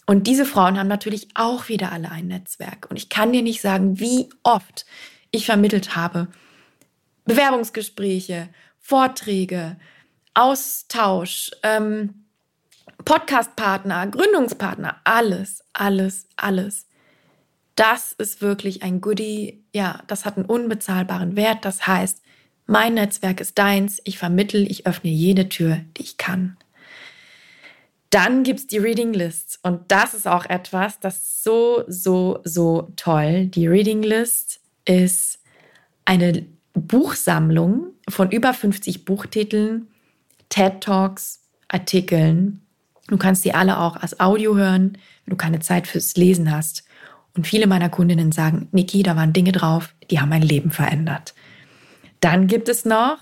Und 0.07 0.27
diese 0.27 0.47
Frauen 0.47 0.81
haben 0.81 0.89
natürlich 0.89 1.29
auch 1.35 1.69
wieder 1.69 1.93
alle 1.93 2.11
ein 2.11 2.27
Netzwerk. 2.27 2.89
Und 2.91 2.97
ich 2.97 3.09
kann 3.09 3.33
dir 3.33 3.43
nicht 3.43 3.61
sagen, 3.61 4.01
wie 4.01 4.29
oft 4.43 4.85
ich 5.31 5.47
vermittelt 5.47 5.95
habe. 5.95 6.27
Bewerbungsgespräche, 7.27 8.49
Vorträge, 8.81 9.77
Austausch, 10.35 11.53
ähm, 11.63 12.25
Podcastpartner, 13.05 14.09
Gründungspartner, 14.09 14.97
alles, 15.05 15.63
alles, 15.73 16.27
alles. 16.35 16.89
Das 17.77 18.13
ist 18.13 18.43
wirklich 18.43 18.83
ein 18.83 19.01
Goodie. 19.01 19.65
Ja, 19.73 20.03
das 20.07 20.25
hat 20.25 20.37
einen 20.37 20.47
unbezahlbaren 20.47 21.37
Wert. 21.37 21.65
Das 21.65 21.87
heißt, 21.87 22.23
mein 22.67 22.95
Netzwerk 22.95 23.41
ist 23.41 23.59
deins. 23.59 24.01
Ich 24.05 24.19
vermittel, 24.19 24.71
ich 24.71 24.87
öffne 24.87 25.11
jede 25.11 25.49
Tür, 25.49 25.81
die 25.97 26.03
ich 26.03 26.17
kann. 26.17 26.57
Dann 28.11 28.43
gibt 28.43 28.61
es 28.61 28.67
die 28.67 28.79
Reading 28.79 29.13
Lists. 29.13 29.59
Und 29.63 29.83
das 29.89 30.15
ist 30.15 30.27
auch 30.27 30.45
etwas, 30.47 30.99
das 31.01 31.17
ist 31.17 31.45
so, 31.45 31.85
so, 31.87 32.41
so 32.45 32.93
toll. 32.97 33.47
Die 33.47 33.69
Reading 33.69 34.03
List 34.03 34.61
ist 34.85 35.39
eine 36.05 36.45
Buchsammlung 36.75 37.95
von 38.09 38.31
über 38.31 38.53
50 38.53 39.05
Buchtiteln, 39.05 39.89
TED 40.49 40.81
Talks, 40.81 41.41
Artikeln. 41.69 42.63
Du 43.07 43.17
kannst 43.17 43.45
die 43.45 43.55
alle 43.55 43.79
auch 43.79 43.97
als 43.97 44.19
Audio 44.19 44.57
hören, 44.57 44.99
wenn 45.25 45.31
du 45.31 45.37
keine 45.37 45.61
Zeit 45.61 45.87
fürs 45.87 46.17
Lesen 46.17 46.51
hast. 46.51 46.85
Und 47.37 47.47
viele 47.47 47.67
meiner 47.67 47.89
Kundinnen 47.89 48.33
sagen, 48.33 48.69
Niki, 48.73 49.03
da 49.03 49.17
waren 49.17 49.33
Dinge 49.33 49.53
drauf, 49.53 49.95
die 50.11 50.21
haben 50.21 50.31
mein 50.31 50.43
Leben 50.43 50.71
verändert. 50.71 51.35
Dann 52.21 52.47
gibt 52.47 52.69
es 52.69 52.85
noch 52.85 53.19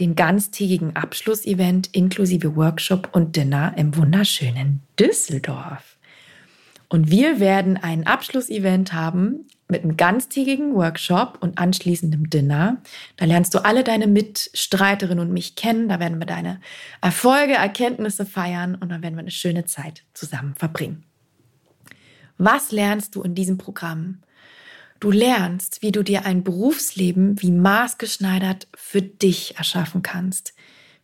den 0.00 0.16
ganztägigen 0.16 0.96
Abschlussevent 0.96 1.88
inklusive 1.92 2.56
Workshop 2.56 3.10
und 3.12 3.36
Dinner 3.36 3.74
im 3.76 3.96
wunderschönen 3.96 4.82
Düsseldorf. 4.98 5.96
Und 6.88 7.10
wir 7.10 7.40
werden 7.40 7.76
ein 7.76 8.06
Abschlussevent 8.06 8.92
haben 8.92 9.46
mit 9.68 9.82
einem 9.82 9.96
ganztägigen 9.96 10.74
Workshop 10.74 11.38
und 11.40 11.58
anschließendem 11.58 12.28
Dinner. 12.28 12.82
Da 13.16 13.24
lernst 13.24 13.54
du 13.54 13.64
alle 13.64 13.82
deine 13.82 14.06
Mitstreiterinnen 14.06 15.26
und 15.26 15.32
mich 15.32 15.56
kennen. 15.56 15.88
Da 15.88 16.00
werden 16.00 16.18
wir 16.18 16.26
deine 16.26 16.60
Erfolge, 17.00 17.54
Erkenntnisse 17.54 18.26
feiern 18.26 18.74
und 18.74 18.90
dann 18.90 19.02
werden 19.02 19.14
wir 19.14 19.20
eine 19.20 19.30
schöne 19.30 19.64
Zeit 19.64 20.04
zusammen 20.12 20.54
verbringen. 20.54 21.04
Was 22.38 22.72
lernst 22.72 23.14
du 23.14 23.22
in 23.22 23.34
diesem 23.34 23.58
Programm? 23.58 24.22
Du 25.00 25.10
lernst, 25.10 25.82
wie 25.82 25.92
du 25.92 26.02
dir 26.02 26.24
ein 26.24 26.44
Berufsleben 26.44 27.40
wie 27.42 27.50
maßgeschneidert 27.50 28.68
für 28.74 29.02
dich 29.02 29.56
erschaffen 29.56 30.02
kannst. 30.02 30.54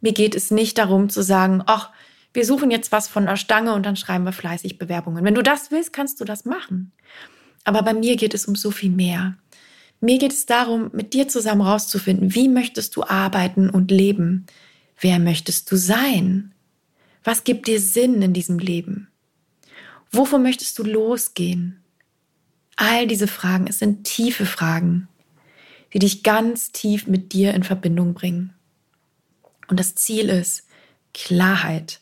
Mir 0.01 0.13
geht 0.13 0.35
es 0.35 0.51
nicht 0.51 0.79
darum 0.79 1.11
zu 1.11 1.23
sagen, 1.23 1.63
ach, 1.67 1.91
wir 2.33 2.45
suchen 2.45 2.71
jetzt 2.71 2.93
was 2.93 3.09
von 3.09 3.27
der 3.27 3.37
Stange 3.37 3.75
und 3.75 3.85
dann 3.85 3.97
schreiben 3.97 4.25
wir 4.25 4.33
fleißig 4.33 4.79
Bewerbungen. 4.79 5.25
Wenn 5.25 5.35
du 5.35 5.43
das 5.43 5.71
willst, 5.71 5.93
kannst 5.93 6.21
du 6.21 6.25
das 6.25 6.45
machen. 6.45 6.93
Aber 7.65 7.83
bei 7.83 7.93
mir 7.93 8.17
geht 8.17 8.35
es 8.35 8.47
um 8.47 8.55
so 8.55 8.71
viel 8.71 8.91
mehr. 8.91 9.37
Mir 10.01 10.19
geht 10.19 10.33
es 10.33 10.47
darum, 10.47 10.91
mit 10.95 11.13
dir 11.13 11.29
zusammen 11.29 11.61
rauszufinden, 11.61 12.35
wie 12.35 12.49
möchtest 12.49 12.97
du 12.97 13.05
arbeiten 13.05 13.69
und 13.69 13.91
leben? 13.91 14.47
Wer 14.99 15.19
möchtest 15.19 15.71
du 15.71 15.77
sein? 15.77 16.55
Was 17.23 17.45
gibt 17.45 17.67
dir 17.67 17.81
Sinn 17.81 18.23
in 18.23 18.33
diesem 18.33 18.59
Leben? 18.59 19.09
Wovor 20.13 20.39
möchtest 20.39 20.79
du 20.79 20.83
losgehen? 20.83 21.83
All 22.77 23.07
diese 23.07 23.29
Fragen, 23.29 23.67
es 23.69 23.79
sind 23.79 24.05
tiefe 24.05 24.47
Fragen, 24.47 25.09
die 25.93 25.99
dich 25.99 26.23
ganz 26.23 26.73
tief 26.73 27.07
mit 27.07 27.33
dir 27.33 27.55
in 27.55 27.63
Verbindung 27.63 28.15
bringen. 28.15 28.55
Und 29.69 29.79
das 29.79 29.95
Ziel 29.95 30.29
ist 30.29 30.67
Klarheit. 31.15 32.01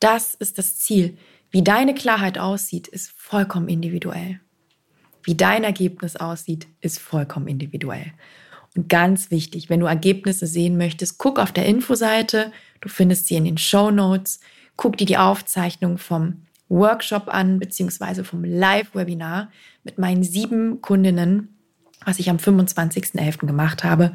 Das 0.00 0.34
ist 0.34 0.58
das 0.58 0.78
Ziel. 0.78 1.18
Wie 1.50 1.62
deine 1.62 1.94
Klarheit 1.94 2.38
aussieht, 2.38 2.88
ist 2.88 3.10
vollkommen 3.10 3.68
individuell. 3.68 4.40
Wie 5.22 5.34
dein 5.34 5.64
Ergebnis 5.64 6.16
aussieht, 6.16 6.66
ist 6.80 6.98
vollkommen 6.98 7.48
individuell. 7.48 8.12
Und 8.76 8.88
ganz 8.88 9.30
wichtig, 9.30 9.68
wenn 9.68 9.80
du 9.80 9.86
Ergebnisse 9.86 10.46
sehen 10.46 10.76
möchtest, 10.76 11.18
guck 11.18 11.38
auf 11.38 11.52
der 11.52 11.66
Infoseite. 11.66 12.52
Du 12.80 12.88
findest 12.88 13.26
sie 13.26 13.36
in 13.36 13.44
den 13.44 13.58
Show 13.58 13.90
Notes. 13.90 14.40
Guck 14.76 14.96
dir 14.98 15.06
die 15.06 15.16
Aufzeichnung 15.16 15.98
vom 15.98 16.45
Workshop 16.68 17.28
an, 17.28 17.58
beziehungsweise 17.58 18.24
vom 18.24 18.44
Live-Webinar 18.44 19.50
mit 19.84 19.98
meinen 19.98 20.22
sieben 20.22 20.80
Kundinnen, 20.80 21.56
was 22.04 22.18
ich 22.18 22.30
am 22.30 22.36
25.11. 22.36 23.46
gemacht 23.46 23.84
habe. 23.84 24.12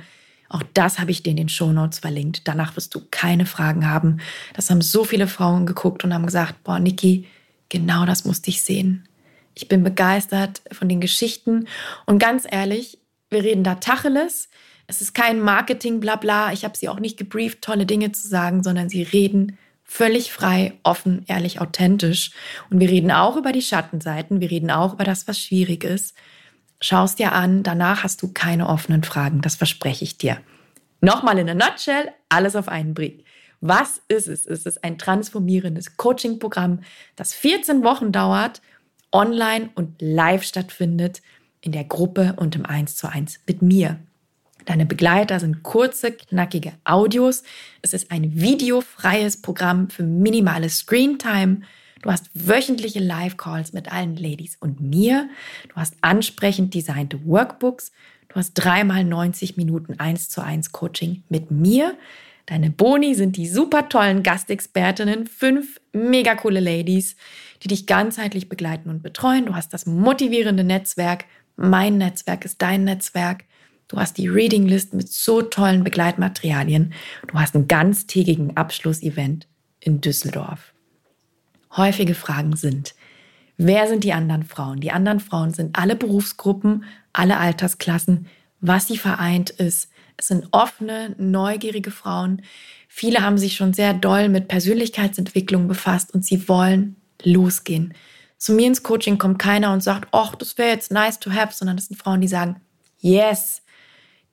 Auch 0.50 0.64
das 0.74 1.00
habe 1.00 1.12
ich 1.12 1.24
dir 1.24 1.30
in 1.32 1.38
den 1.38 1.50
Show 1.50 1.72
Notes 1.72 2.00
verlinkt. 2.00 2.48
Danach 2.48 2.76
wirst 2.76 2.94
du 2.94 3.02
keine 3.10 3.46
Fragen 3.46 3.90
haben. 3.90 4.18
Das 4.54 4.70
haben 4.70 4.82
so 4.82 5.06
viele 5.06 5.28
Frauen 5.28 5.66
geguckt 5.66 6.04
und 6.04 6.14
haben 6.14 6.26
gesagt, 6.26 6.64
boah, 6.64 6.78
Niki, 6.78 7.26
genau 7.70 8.06
das 8.06 8.26
musste 8.26 8.50
ich 8.50 8.62
sehen. 8.62 9.08
Ich 9.54 9.68
bin 9.68 9.84
begeistert 9.84 10.62
von 10.72 10.90
den 10.90 11.02
Geschichten 11.02 11.68
und 12.06 12.20
ganz 12.20 12.46
ehrlich, 12.50 13.00
wir 13.30 13.44
reden 13.44 13.64
da 13.64 13.76
Tacheles. 13.76 14.50
Es 14.88 15.02
ist 15.02 15.14
kein 15.14 15.40
Marketing, 15.40 16.02
bla 16.02 16.18
bla. 16.18 16.52
Ich 16.52 16.66
habe 16.66 16.78
sie 16.78 16.90
auch 16.90 17.00
nicht 17.00 17.18
gebrieft, 17.18 17.62
tolle 17.62 17.86
Dinge 17.86 18.12
zu 18.12 18.28
sagen, 18.28 18.62
sondern 18.62 18.90
sie 18.90 19.04
reden 19.04 19.58
völlig 19.92 20.32
frei, 20.32 20.80
offen, 20.84 21.26
ehrlich, 21.28 21.60
authentisch. 21.60 22.32
Und 22.70 22.80
wir 22.80 22.90
reden 22.90 23.12
auch 23.12 23.36
über 23.36 23.52
die 23.52 23.62
Schattenseiten, 23.62 24.40
wir 24.40 24.50
reden 24.50 24.72
auch 24.72 24.94
über 24.94 25.04
das, 25.04 25.28
was 25.28 25.38
schwierig 25.38 25.84
ist. 25.84 26.16
Schaust 26.80 27.20
dir 27.20 27.34
an, 27.34 27.62
danach 27.62 28.04
hast 28.04 28.22
du 28.22 28.32
keine 28.32 28.70
offenen 28.70 29.04
Fragen, 29.04 29.42
das 29.42 29.56
verspreche 29.56 30.06
ich 30.06 30.18
dir. 30.18 30.38
Nochmal 31.02 31.40
in 31.40 31.50
a 31.50 31.54
nutshell, 31.54 32.10
alles 32.30 32.56
auf 32.56 32.70
einen 32.70 32.94
Blick. 32.94 33.26
Was 33.60 34.02
ist 34.08 34.30
es? 34.30 34.46
Es 34.48 34.66
ist 34.66 34.82
ein 34.82 34.98
transformierendes 34.98 35.98
Coaching-Programm, 35.98 36.80
das 37.18 37.34
14 37.34 37.84
Wochen 37.84 38.14
dauert, 38.14 38.62
online 39.12 39.72
und 39.76 40.02
live 40.02 40.44
stattfindet, 40.44 41.22
in 41.60 41.74
der 41.74 41.84
Gruppe 41.84 42.36
und 42.38 42.56
im 42.56 42.66
1 42.66 42.96
zu 42.96 43.10
1 43.12 43.42
mit 43.46 43.62
mir. 43.62 44.00
Deine 44.66 44.86
Begleiter 44.86 45.40
sind 45.40 45.64
kurze, 45.64 46.12
knackige 46.12 46.74
Audios. 46.84 47.44
Es 47.82 47.94
ist 47.94 48.12
ein 48.12 48.40
videofreies 48.40 49.42
Programm 49.42 49.90
für 49.90 50.04
minimale 50.04 50.70
Screentime. 50.70 51.62
Du 52.02 52.12
hast 52.12 52.30
wöchentliche 52.34 53.00
Live-Calls 53.00 53.74
mit 53.74 53.92
allen 53.92 54.16
Ladies 54.16 54.58
und 54.60 54.82
mir. 54.82 55.30
Du 55.70 55.76
hast 55.76 55.96
ansprechend 56.02 56.74
designte 56.74 57.26
Workbooks. 57.26 57.92
Du 58.30 58.36
hast 58.36 58.54
dreimal 58.54 59.04
90 59.04 59.58
Minuten 59.58 60.00
1 60.00 60.30
zu 60.30 60.42
1 60.42 60.72
Coaching 60.72 61.24
mit 61.30 61.52
mir. 61.52 61.96
Deine 62.48 62.72
Boni 62.72 63.14
sind 63.14 63.38
die 63.38 63.48
super 63.48 63.88
tollen 63.88 64.24
Gastexpertinnen, 64.24 65.28
fünf 65.28 65.80
mega 65.94 66.36
coole 66.36 66.60
Ladies, 66.60 67.16
die 67.62 67.68
dich 67.68 67.86
ganzheitlich 67.86 68.50
begleiten 68.50 68.90
und 68.90 69.04
betreuen. 69.04 69.46
Du 69.46 69.56
hast 69.56 69.74
das 69.74 69.86
motivierende 69.86 70.64
Netzwerk. 70.64 71.26
Mein 71.56 71.98
Netzwerk 71.98 72.46
ist 72.46 72.62
dein 72.62 72.84
Netzwerk. 72.84 73.44
Du 73.92 74.00
hast 74.00 74.18
die 74.18 74.30
Reading 74.30 74.68
List 74.68 74.94
mit 74.94 75.12
so 75.12 75.42
tollen 75.42 75.84
Begleitmaterialien. 75.84 76.94
Du 77.28 77.38
hast 77.38 77.56
einen 77.56 77.68
ganztägigen 77.68 78.56
Abschlussevent 78.56 79.50
in 79.82 80.00
Düsseldorf. 80.00 80.74
Häufige 81.76 82.16
Fragen 82.16 82.56
sind, 82.56 82.96
wer 83.58 83.90
sind 83.90 84.06
die 84.06 84.14
anderen 84.14 84.44
Frauen? 84.44 84.80
Die 84.80 84.94
anderen 84.94 85.20
Frauen 85.20 85.54
sind 85.54 85.78
alle 85.78 85.98
Berufsgruppen, 85.98 86.86
alle 87.12 87.38
Altersklassen. 87.38 88.28
Was 88.62 88.88
sie 88.88 88.98
vereint 88.98 89.50
ist, 89.50 89.90
es 90.16 90.28
sind 90.30 90.48
offene, 90.52 91.14
neugierige 91.18 91.92
Frauen. 91.92 92.44
Viele 92.88 93.20
haben 93.20 93.38
sich 93.38 93.58
schon 93.58 93.74
sehr 93.74 93.94
doll 93.94 94.30
mit 94.30 94.48
Persönlichkeitsentwicklung 94.48 95.68
befasst 95.68 96.14
und 96.14 96.24
sie 96.24 96.48
wollen 96.48 96.96
losgehen. 97.24 97.94
Zu 98.38 98.54
mir 98.54 98.68
ins 98.68 98.84
Coaching 98.84 99.18
kommt 99.18 99.38
keiner 99.38 99.74
und 99.74 99.84
sagt, 99.84 100.08
ach, 100.14 100.36
das 100.36 100.58
wäre 100.58 100.70
jetzt 100.70 100.92
nice 100.92 101.20
to 101.20 101.32
have, 101.32 101.54
sondern 101.54 101.76
das 101.76 101.88
sind 101.88 101.98
Frauen, 101.98 102.22
die 102.22 102.30
sagen, 102.30 102.62
yes, 103.00 103.62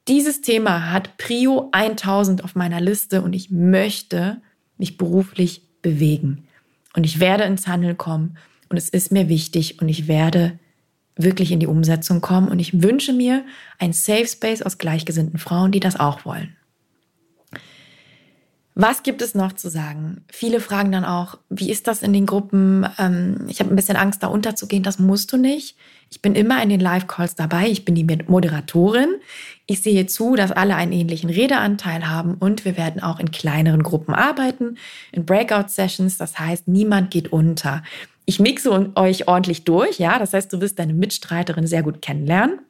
dieses 0.09 0.41
Thema 0.41 0.91
hat 0.91 1.17
Prio 1.19 1.69
1000 1.73 2.43
auf 2.43 2.55
meiner 2.55 2.81
Liste 2.81 3.23
und 3.23 3.35
ich 3.35 3.51
möchte 3.51 4.41
mich 4.79 4.97
beruflich 4.97 5.63
bewegen. 5.83 6.45
Und 6.95 7.05
ich 7.05 7.21
werde 7.21 7.45
ins 7.45 7.67
Handeln 7.67 7.97
kommen 7.97 8.39
und 8.69 8.77
es 8.77 8.89
ist 8.89 9.13
mir 9.13 9.29
wichtig 9.29 9.81
und 9.81 9.89
ich 9.89 10.09
werde 10.09 10.59
wirklich 11.17 11.53
in 11.53 11.61
die 11.61 11.67
Umsetzung 11.67 12.21
kommen 12.21 12.49
und 12.49 12.59
ich 12.59 12.83
wünsche 12.83 13.13
mir 13.13 13.45
ein 13.79 13.93
Safe 13.93 14.27
Space 14.27 14.63
aus 14.63 14.79
gleichgesinnten 14.79 15.39
Frauen, 15.39 15.73
die 15.73 15.81
das 15.81 15.99
auch 15.99 16.25
wollen. 16.25 16.57
Was 18.81 19.03
gibt 19.03 19.23
es 19.23 19.35
noch 19.35 19.55
zu 19.55 19.71
sagen? 19.71 20.25
Viele 20.31 20.61
fragen 20.61 20.93
dann 20.93 21.05
auch, 21.05 21.37
wie 21.51 21.69
ist 21.69 21.89
das 21.89 22.01
in 22.01 22.13
den 22.13 22.27
Gruppen? 22.27 22.87
Ähm, 22.97 23.47
ich 23.49 23.59
habe 23.59 23.71
ein 23.71 23.75
bisschen 23.75 23.97
Angst, 23.97 24.23
da 24.23 24.29
unterzugehen. 24.29 24.85
Das 24.85 25.01
musst 25.01 25.33
du 25.33 25.37
nicht. 25.37 25.77
Ich 26.11 26.23
bin 26.23 26.37
immer 26.37 26.63
in 26.63 26.69
den 26.69 26.79
Live-Calls 26.79 27.35
dabei. 27.35 27.67
Ich 27.67 27.85
bin 27.85 27.97
die 27.97 28.05
Moderatorin. 28.05 29.17
Ich 29.67 29.83
sehe 29.83 30.07
zu, 30.07 30.37
dass 30.37 30.53
alle 30.53 30.77
einen 30.77 30.93
ähnlichen 30.93 31.29
Redeanteil 31.29 32.09
haben 32.09 32.35
und 32.35 32.65
wir 32.65 32.77
werden 32.77 33.03
auch 33.03 33.19
in 33.19 33.33
kleineren 33.33 33.83
Gruppen 33.83 34.15
arbeiten, 34.15 34.77
in 35.11 35.27
Breakout-Sessions. 35.27 36.17
Das 36.17 36.39
heißt, 36.39 36.69
niemand 36.69 37.11
geht 37.11 37.33
unter. 37.33 37.83
Ich 38.27 38.39
mixe 38.39 38.93
euch 38.95 39.27
ordentlich 39.27 39.65
durch, 39.65 39.99
ja. 39.99 40.21
Das 40.21 40.35
heißt, 40.35 40.53
du 40.53 40.61
wirst 40.61 40.79
deine 40.79 40.95
Mitstreiterin 40.95 41.67
sehr 41.67 41.83
gut 41.83 42.01
kennenlernen. 42.01 42.61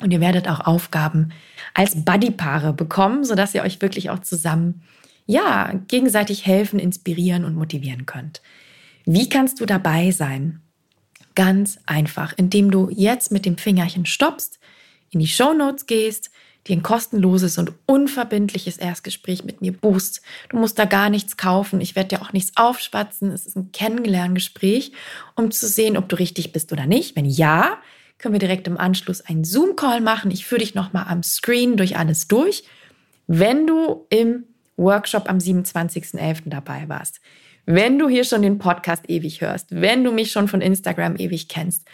Und 0.00 0.12
ihr 0.12 0.20
werdet 0.20 0.48
auch 0.48 0.60
Aufgaben 0.60 1.30
als 1.72 2.04
Buddy-Paare 2.04 2.74
bekommen, 2.74 3.24
sodass 3.24 3.54
ihr 3.54 3.62
euch 3.62 3.80
wirklich 3.80 4.10
auch 4.10 4.18
zusammen 4.18 4.82
ja, 5.26 5.72
gegenseitig 5.88 6.46
helfen, 6.46 6.78
inspirieren 6.78 7.44
und 7.44 7.54
motivieren 7.54 8.06
könnt. 8.06 8.40
Wie 9.04 9.28
kannst 9.28 9.60
du 9.60 9.66
dabei 9.66 10.10
sein? 10.10 10.60
Ganz 11.34 11.78
einfach, 11.86 12.32
indem 12.36 12.70
du 12.70 12.88
jetzt 12.90 13.30
mit 13.30 13.44
dem 13.44 13.58
Fingerchen 13.58 14.06
stoppst, 14.06 14.58
in 15.10 15.20
die 15.20 15.26
Show 15.26 15.52
Notes 15.52 15.86
gehst, 15.86 16.30
dir 16.66 16.76
ein 16.76 16.82
kostenloses 16.82 17.58
und 17.58 17.72
unverbindliches 17.86 18.76
Erstgespräch 18.78 19.44
mit 19.44 19.60
mir 19.60 19.72
buchst. 19.72 20.22
Du 20.48 20.56
musst 20.56 20.78
da 20.78 20.84
gar 20.84 21.10
nichts 21.10 21.36
kaufen. 21.36 21.80
Ich 21.80 21.94
werde 21.94 22.10
dir 22.10 22.22
auch 22.22 22.32
nichts 22.32 22.52
aufschwatzen. 22.56 23.30
Es 23.30 23.46
ist 23.46 23.56
ein 23.56 23.70
Kennenlerngespräch, 23.72 24.92
um 25.36 25.50
zu 25.50 25.68
sehen, 25.68 25.96
ob 25.96 26.08
du 26.08 26.16
richtig 26.16 26.52
bist 26.52 26.72
oder 26.72 26.86
nicht. 26.86 27.14
Wenn 27.14 27.26
ja, 27.26 27.78
können 28.18 28.34
wir 28.34 28.40
direkt 28.40 28.66
im 28.66 28.78
Anschluss 28.78 29.20
einen 29.20 29.44
Zoom-Call 29.44 30.00
machen. 30.00 30.30
Ich 30.30 30.46
führe 30.46 30.60
dich 30.60 30.74
nochmal 30.74 31.06
am 31.08 31.22
Screen 31.22 31.76
durch 31.76 31.96
alles 31.96 32.26
durch. 32.26 32.64
Wenn 33.26 33.66
du 33.66 34.06
im 34.10 34.44
Workshop 34.76 35.28
am 35.28 35.38
27.11. 35.38 36.42
dabei 36.46 36.88
warst, 36.88 37.20
wenn 37.64 37.98
du 37.98 38.08
hier 38.08 38.24
schon 38.24 38.42
den 38.42 38.58
Podcast 38.58 39.04
ewig 39.08 39.40
hörst, 39.40 39.68
wenn 39.70 40.04
du 40.04 40.12
mich 40.12 40.30
schon 40.30 40.46
von 40.46 40.60
Instagram 40.60 41.16
ewig 41.16 41.48
kennst, 41.48 41.86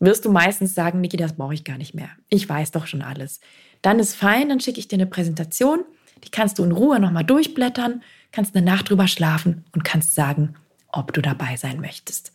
wirst 0.00 0.24
du 0.24 0.30
meistens 0.30 0.74
sagen, 0.74 1.00
Niki, 1.00 1.16
das 1.16 1.34
brauche 1.34 1.54
ich 1.54 1.64
gar 1.64 1.76
nicht 1.76 1.94
mehr. 1.94 2.08
Ich 2.28 2.48
weiß 2.48 2.70
doch 2.70 2.86
schon 2.86 3.02
alles. 3.02 3.40
Dann 3.82 3.98
ist 3.98 4.14
fein, 4.14 4.48
dann 4.48 4.60
schicke 4.60 4.78
ich 4.80 4.88
dir 4.88 4.96
eine 4.96 5.06
Präsentation, 5.06 5.84
die 6.24 6.30
kannst 6.30 6.58
du 6.58 6.64
in 6.64 6.72
Ruhe 6.72 6.98
nochmal 6.98 7.24
durchblättern, 7.24 8.02
kannst 8.32 8.56
eine 8.56 8.64
Nacht 8.64 8.88
drüber 8.88 9.06
schlafen 9.06 9.64
und 9.72 9.84
kannst 9.84 10.14
sagen, 10.14 10.54
ob 10.88 11.12
du 11.12 11.20
dabei 11.20 11.56
sein 11.56 11.80
möchtest. 11.80 12.32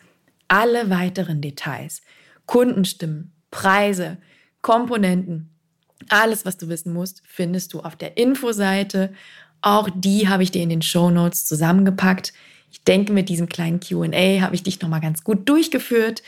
Alle 0.48 0.89
weiteren 0.89 1.42
Details, 1.42 2.02
Kundenstimmen, 2.46 3.34
Preise, 3.50 4.18
Komponenten, 4.62 5.50
alles, 6.10 6.46
was 6.46 6.58
du 6.58 6.68
wissen 6.70 6.94
musst, 6.94 7.22
findest 7.26 7.74
du 7.74 7.80
auf 7.80 7.96
der 7.96 8.18
Infoseite 8.18 9.13
auch 9.63 9.89
die 9.95 10.28
habe 10.30 10.43
ich 10.43 10.52
dir 10.52 10.62
in 10.62 10.69
den 10.69 10.82
Show 10.82 11.10
Notes 11.10 11.45
zusammengepackt. 11.45 12.34
Ich 12.71 12.84
denke, 12.84 13.13
mit 13.13 13.30
diesem 13.30 13.49
kleinen 13.49 13.80
QA 13.80 14.41
habe 14.41 14.56
ich 14.56 14.63
dich 14.63 14.82
nochmal 14.82 15.02
ganz 15.02 15.23
gut 15.23 15.47
durchgeführt. 15.47 16.21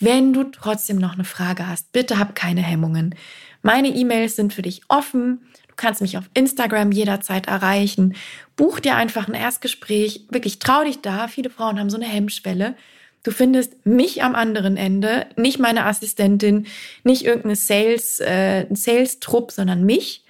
Wenn 0.00 0.32
du 0.32 0.44
trotzdem 0.44 0.96
noch 0.96 1.14
eine 1.14 1.24
Frage 1.24 1.68
hast, 1.68 1.92
bitte 1.92 2.18
hab 2.18 2.34
keine 2.34 2.62
Hemmungen. 2.62 3.14
Meine 3.62 3.88
E-Mails 3.88 4.36
sind 4.36 4.52
für 4.52 4.62
dich 4.62 4.82
offen. 4.88 5.40
Du 5.68 5.74
kannst 5.76 6.02
mich 6.02 6.18
auf 6.18 6.28
Instagram 6.34 6.92
jederzeit 6.92 7.46
erreichen. 7.46 8.14
Buch 8.56 8.80
dir 8.80 8.96
einfach 8.96 9.28
ein 9.28 9.34
Erstgespräch. 9.34 10.26
Wirklich 10.30 10.58
trau 10.58 10.84
dich 10.84 11.00
da. 11.00 11.28
Viele 11.28 11.50
Frauen 11.50 11.78
haben 11.78 11.90
so 11.90 11.96
eine 11.96 12.06
Hemmschwelle. 12.06 12.74
Du 13.22 13.30
findest 13.30 13.86
mich 13.86 14.22
am 14.22 14.34
anderen 14.34 14.76
Ende, 14.76 15.26
nicht 15.36 15.58
meine 15.58 15.86
Assistentin, 15.86 16.66
nicht 17.04 17.24
irgendeine 17.24 17.56
Sales, 17.56 18.20
äh, 18.20 18.66
Sales-Trupp, 18.70 19.50
sondern 19.50 19.84
mich. 19.84 20.23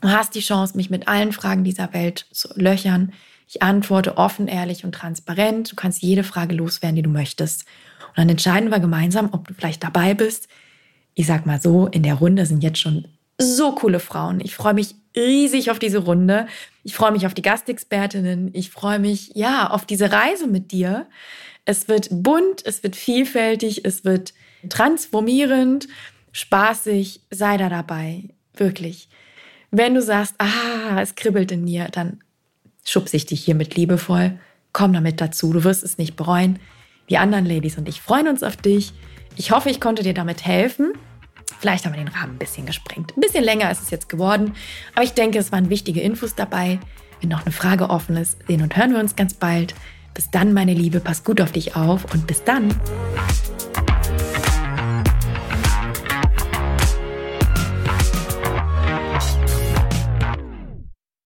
Du 0.00 0.08
hast 0.08 0.34
die 0.34 0.40
Chance, 0.40 0.76
mich 0.76 0.90
mit 0.90 1.08
allen 1.08 1.32
Fragen 1.32 1.64
dieser 1.64 1.92
Welt 1.92 2.26
zu 2.32 2.48
löchern. 2.54 3.12
Ich 3.48 3.62
antworte 3.62 4.18
offen, 4.18 4.48
ehrlich 4.48 4.84
und 4.84 4.92
transparent. 4.92 5.72
Du 5.72 5.76
kannst 5.76 6.02
jede 6.02 6.24
Frage 6.24 6.54
loswerden, 6.54 6.96
die 6.96 7.02
du 7.02 7.10
möchtest. 7.10 7.64
Und 8.08 8.18
dann 8.18 8.28
entscheiden 8.28 8.70
wir 8.70 8.80
gemeinsam, 8.80 9.30
ob 9.32 9.48
du 9.48 9.54
vielleicht 9.54 9.82
dabei 9.82 10.14
bist. 10.14 10.48
Ich 11.14 11.26
sag 11.26 11.46
mal 11.46 11.60
so, 11.60 11.86
in 11.86 12.02
der 12.02 12.14
Runde 12.14 12.44
sind 12.44 12.62
jetzt 12.62 12.78
schon 12.78 13.08
so 13.38 13.74
coole 13.74 14.00
Frauen. 14.00 14.40
Ich 14.40 14.54
freue 14.54 14.74
mich 14.74 14.94
riesig 15.14 15.70
auf 15.70 15.78
diese 15.78 15.98
Runde. 15.98 16.46
Ich 16.82 16.94
freue 16.94 17.12
mich 17.12 17.26
auf 17.26 17.34
die 17.34 17.42
Gastexpertinnen. 17.42 18.50
Ich 18.54 18.70
freue 18.70 18.98
mich, 18.98 19.32
ja, 19.34 19.70
auf 19.70 19.86
diese 19.86 20.12
Reise 20.12 20.46
mit 20.46 20.72
dir. 20.72 21.06
Es 21.64 21.88
wird 21.88 22.08
bunt, 22.10 22.64
es 22.64 22.82
wird 22.82 22.96
vielfältig, 22.96 23.84
es 23.84 24.04
wird 24.04 24.34
transformierend, 24.68 25.88
spaßig. 26.32 27.20
Sei 27.30 27.56
da 27.56 27.68
dabei 27.68 28.24
Wirklich. 28.56 29.08
Wenn 29.70 29.94
du 29.94 30.02
sagst, 30.02 30.34
ah, 30.38 31.00
es 31.00 31.14
kribbelt 31.14 31.52
in 31.52 31.64
mir, 31.64 31.88
dann 31.90 32.20
schubse 32.84 33.16
ich 33.16 33.26
dich 33.26 33.44
hiermit 33.44 33.74
liebevoll. 33.76 34.38
Komm 34.72 34.92
damit 34.92 35.20
dazu, 35.20 35.52
du 35.52 35.64
wirst 35.64 35.82
es 35.82 35.98
nicht 35.98 36.16
bereuen. 36.16 36.58
Die 37.08 37.18
anderen 37.18 37.46
Ladies 37.46 37.78
und 37.78 37.88
ich 37.88 38.00
freuen 38.00 38.28
uns 38.28 38.42
auf 38.42 38.56
dich. 38.56 38.92
Ich 39.36 39.50
hoffe, 39.50 39.70
ich 39.70 39.80
konnte 39.80 40.02
dir 40.02 40.14
damit 40.14 40.44
helfen. 40.44 40.92
Vielleicht 41.60 41.84
haben 41.84 41.94
wir 41.94 42.04
den 42.04 42.12
Rahmen 42.12 42.34
ein 42.34 42.38
bisschen 42.38 42.66
gesprengt. 42.66 43.16
Ein 43.16 43.20
bisschen 43.20 43.44
länger 43.44 43.70
ist 43.70 43.82
es 43.82 43.90
jetzt 43.90 44.08
geworden, 44.08 44.54
aber 44.94 45.04
ich 45.04 45.12
denke, 45.12 45.38
es 45.38 45.52
waren 45.52 45.70
wichtige 45.70 46.00
Infos 46.00 46.34
dabei. 46.34 46.78
Wenn 47.20 47.30
noch 47.30 47.44
eine 47.44 47.52
Frage 47.52 47.88
offen 47.90 48.16
ist, 48.16 48.38
sehen 48.46 48.62
und 48.62 48.76
hören 48.76 48.92
wir 48.92 49.00
uns 49.00 49.16
ganz 49.16 49.34
bald. 49.34 49.74
Bis 50.12 50.30
dann, 50.30 50.52
meine 50.52 50.74
Liebe, 50.74 51.00
pass 51.00 51.24
gut 51.24 51.40
auf 51.40 51.52
dich 51.52 51.76
auf 51.76 52.12
und 52.12 52.26
bis 52.26 52.44
dann. 52.44 52.74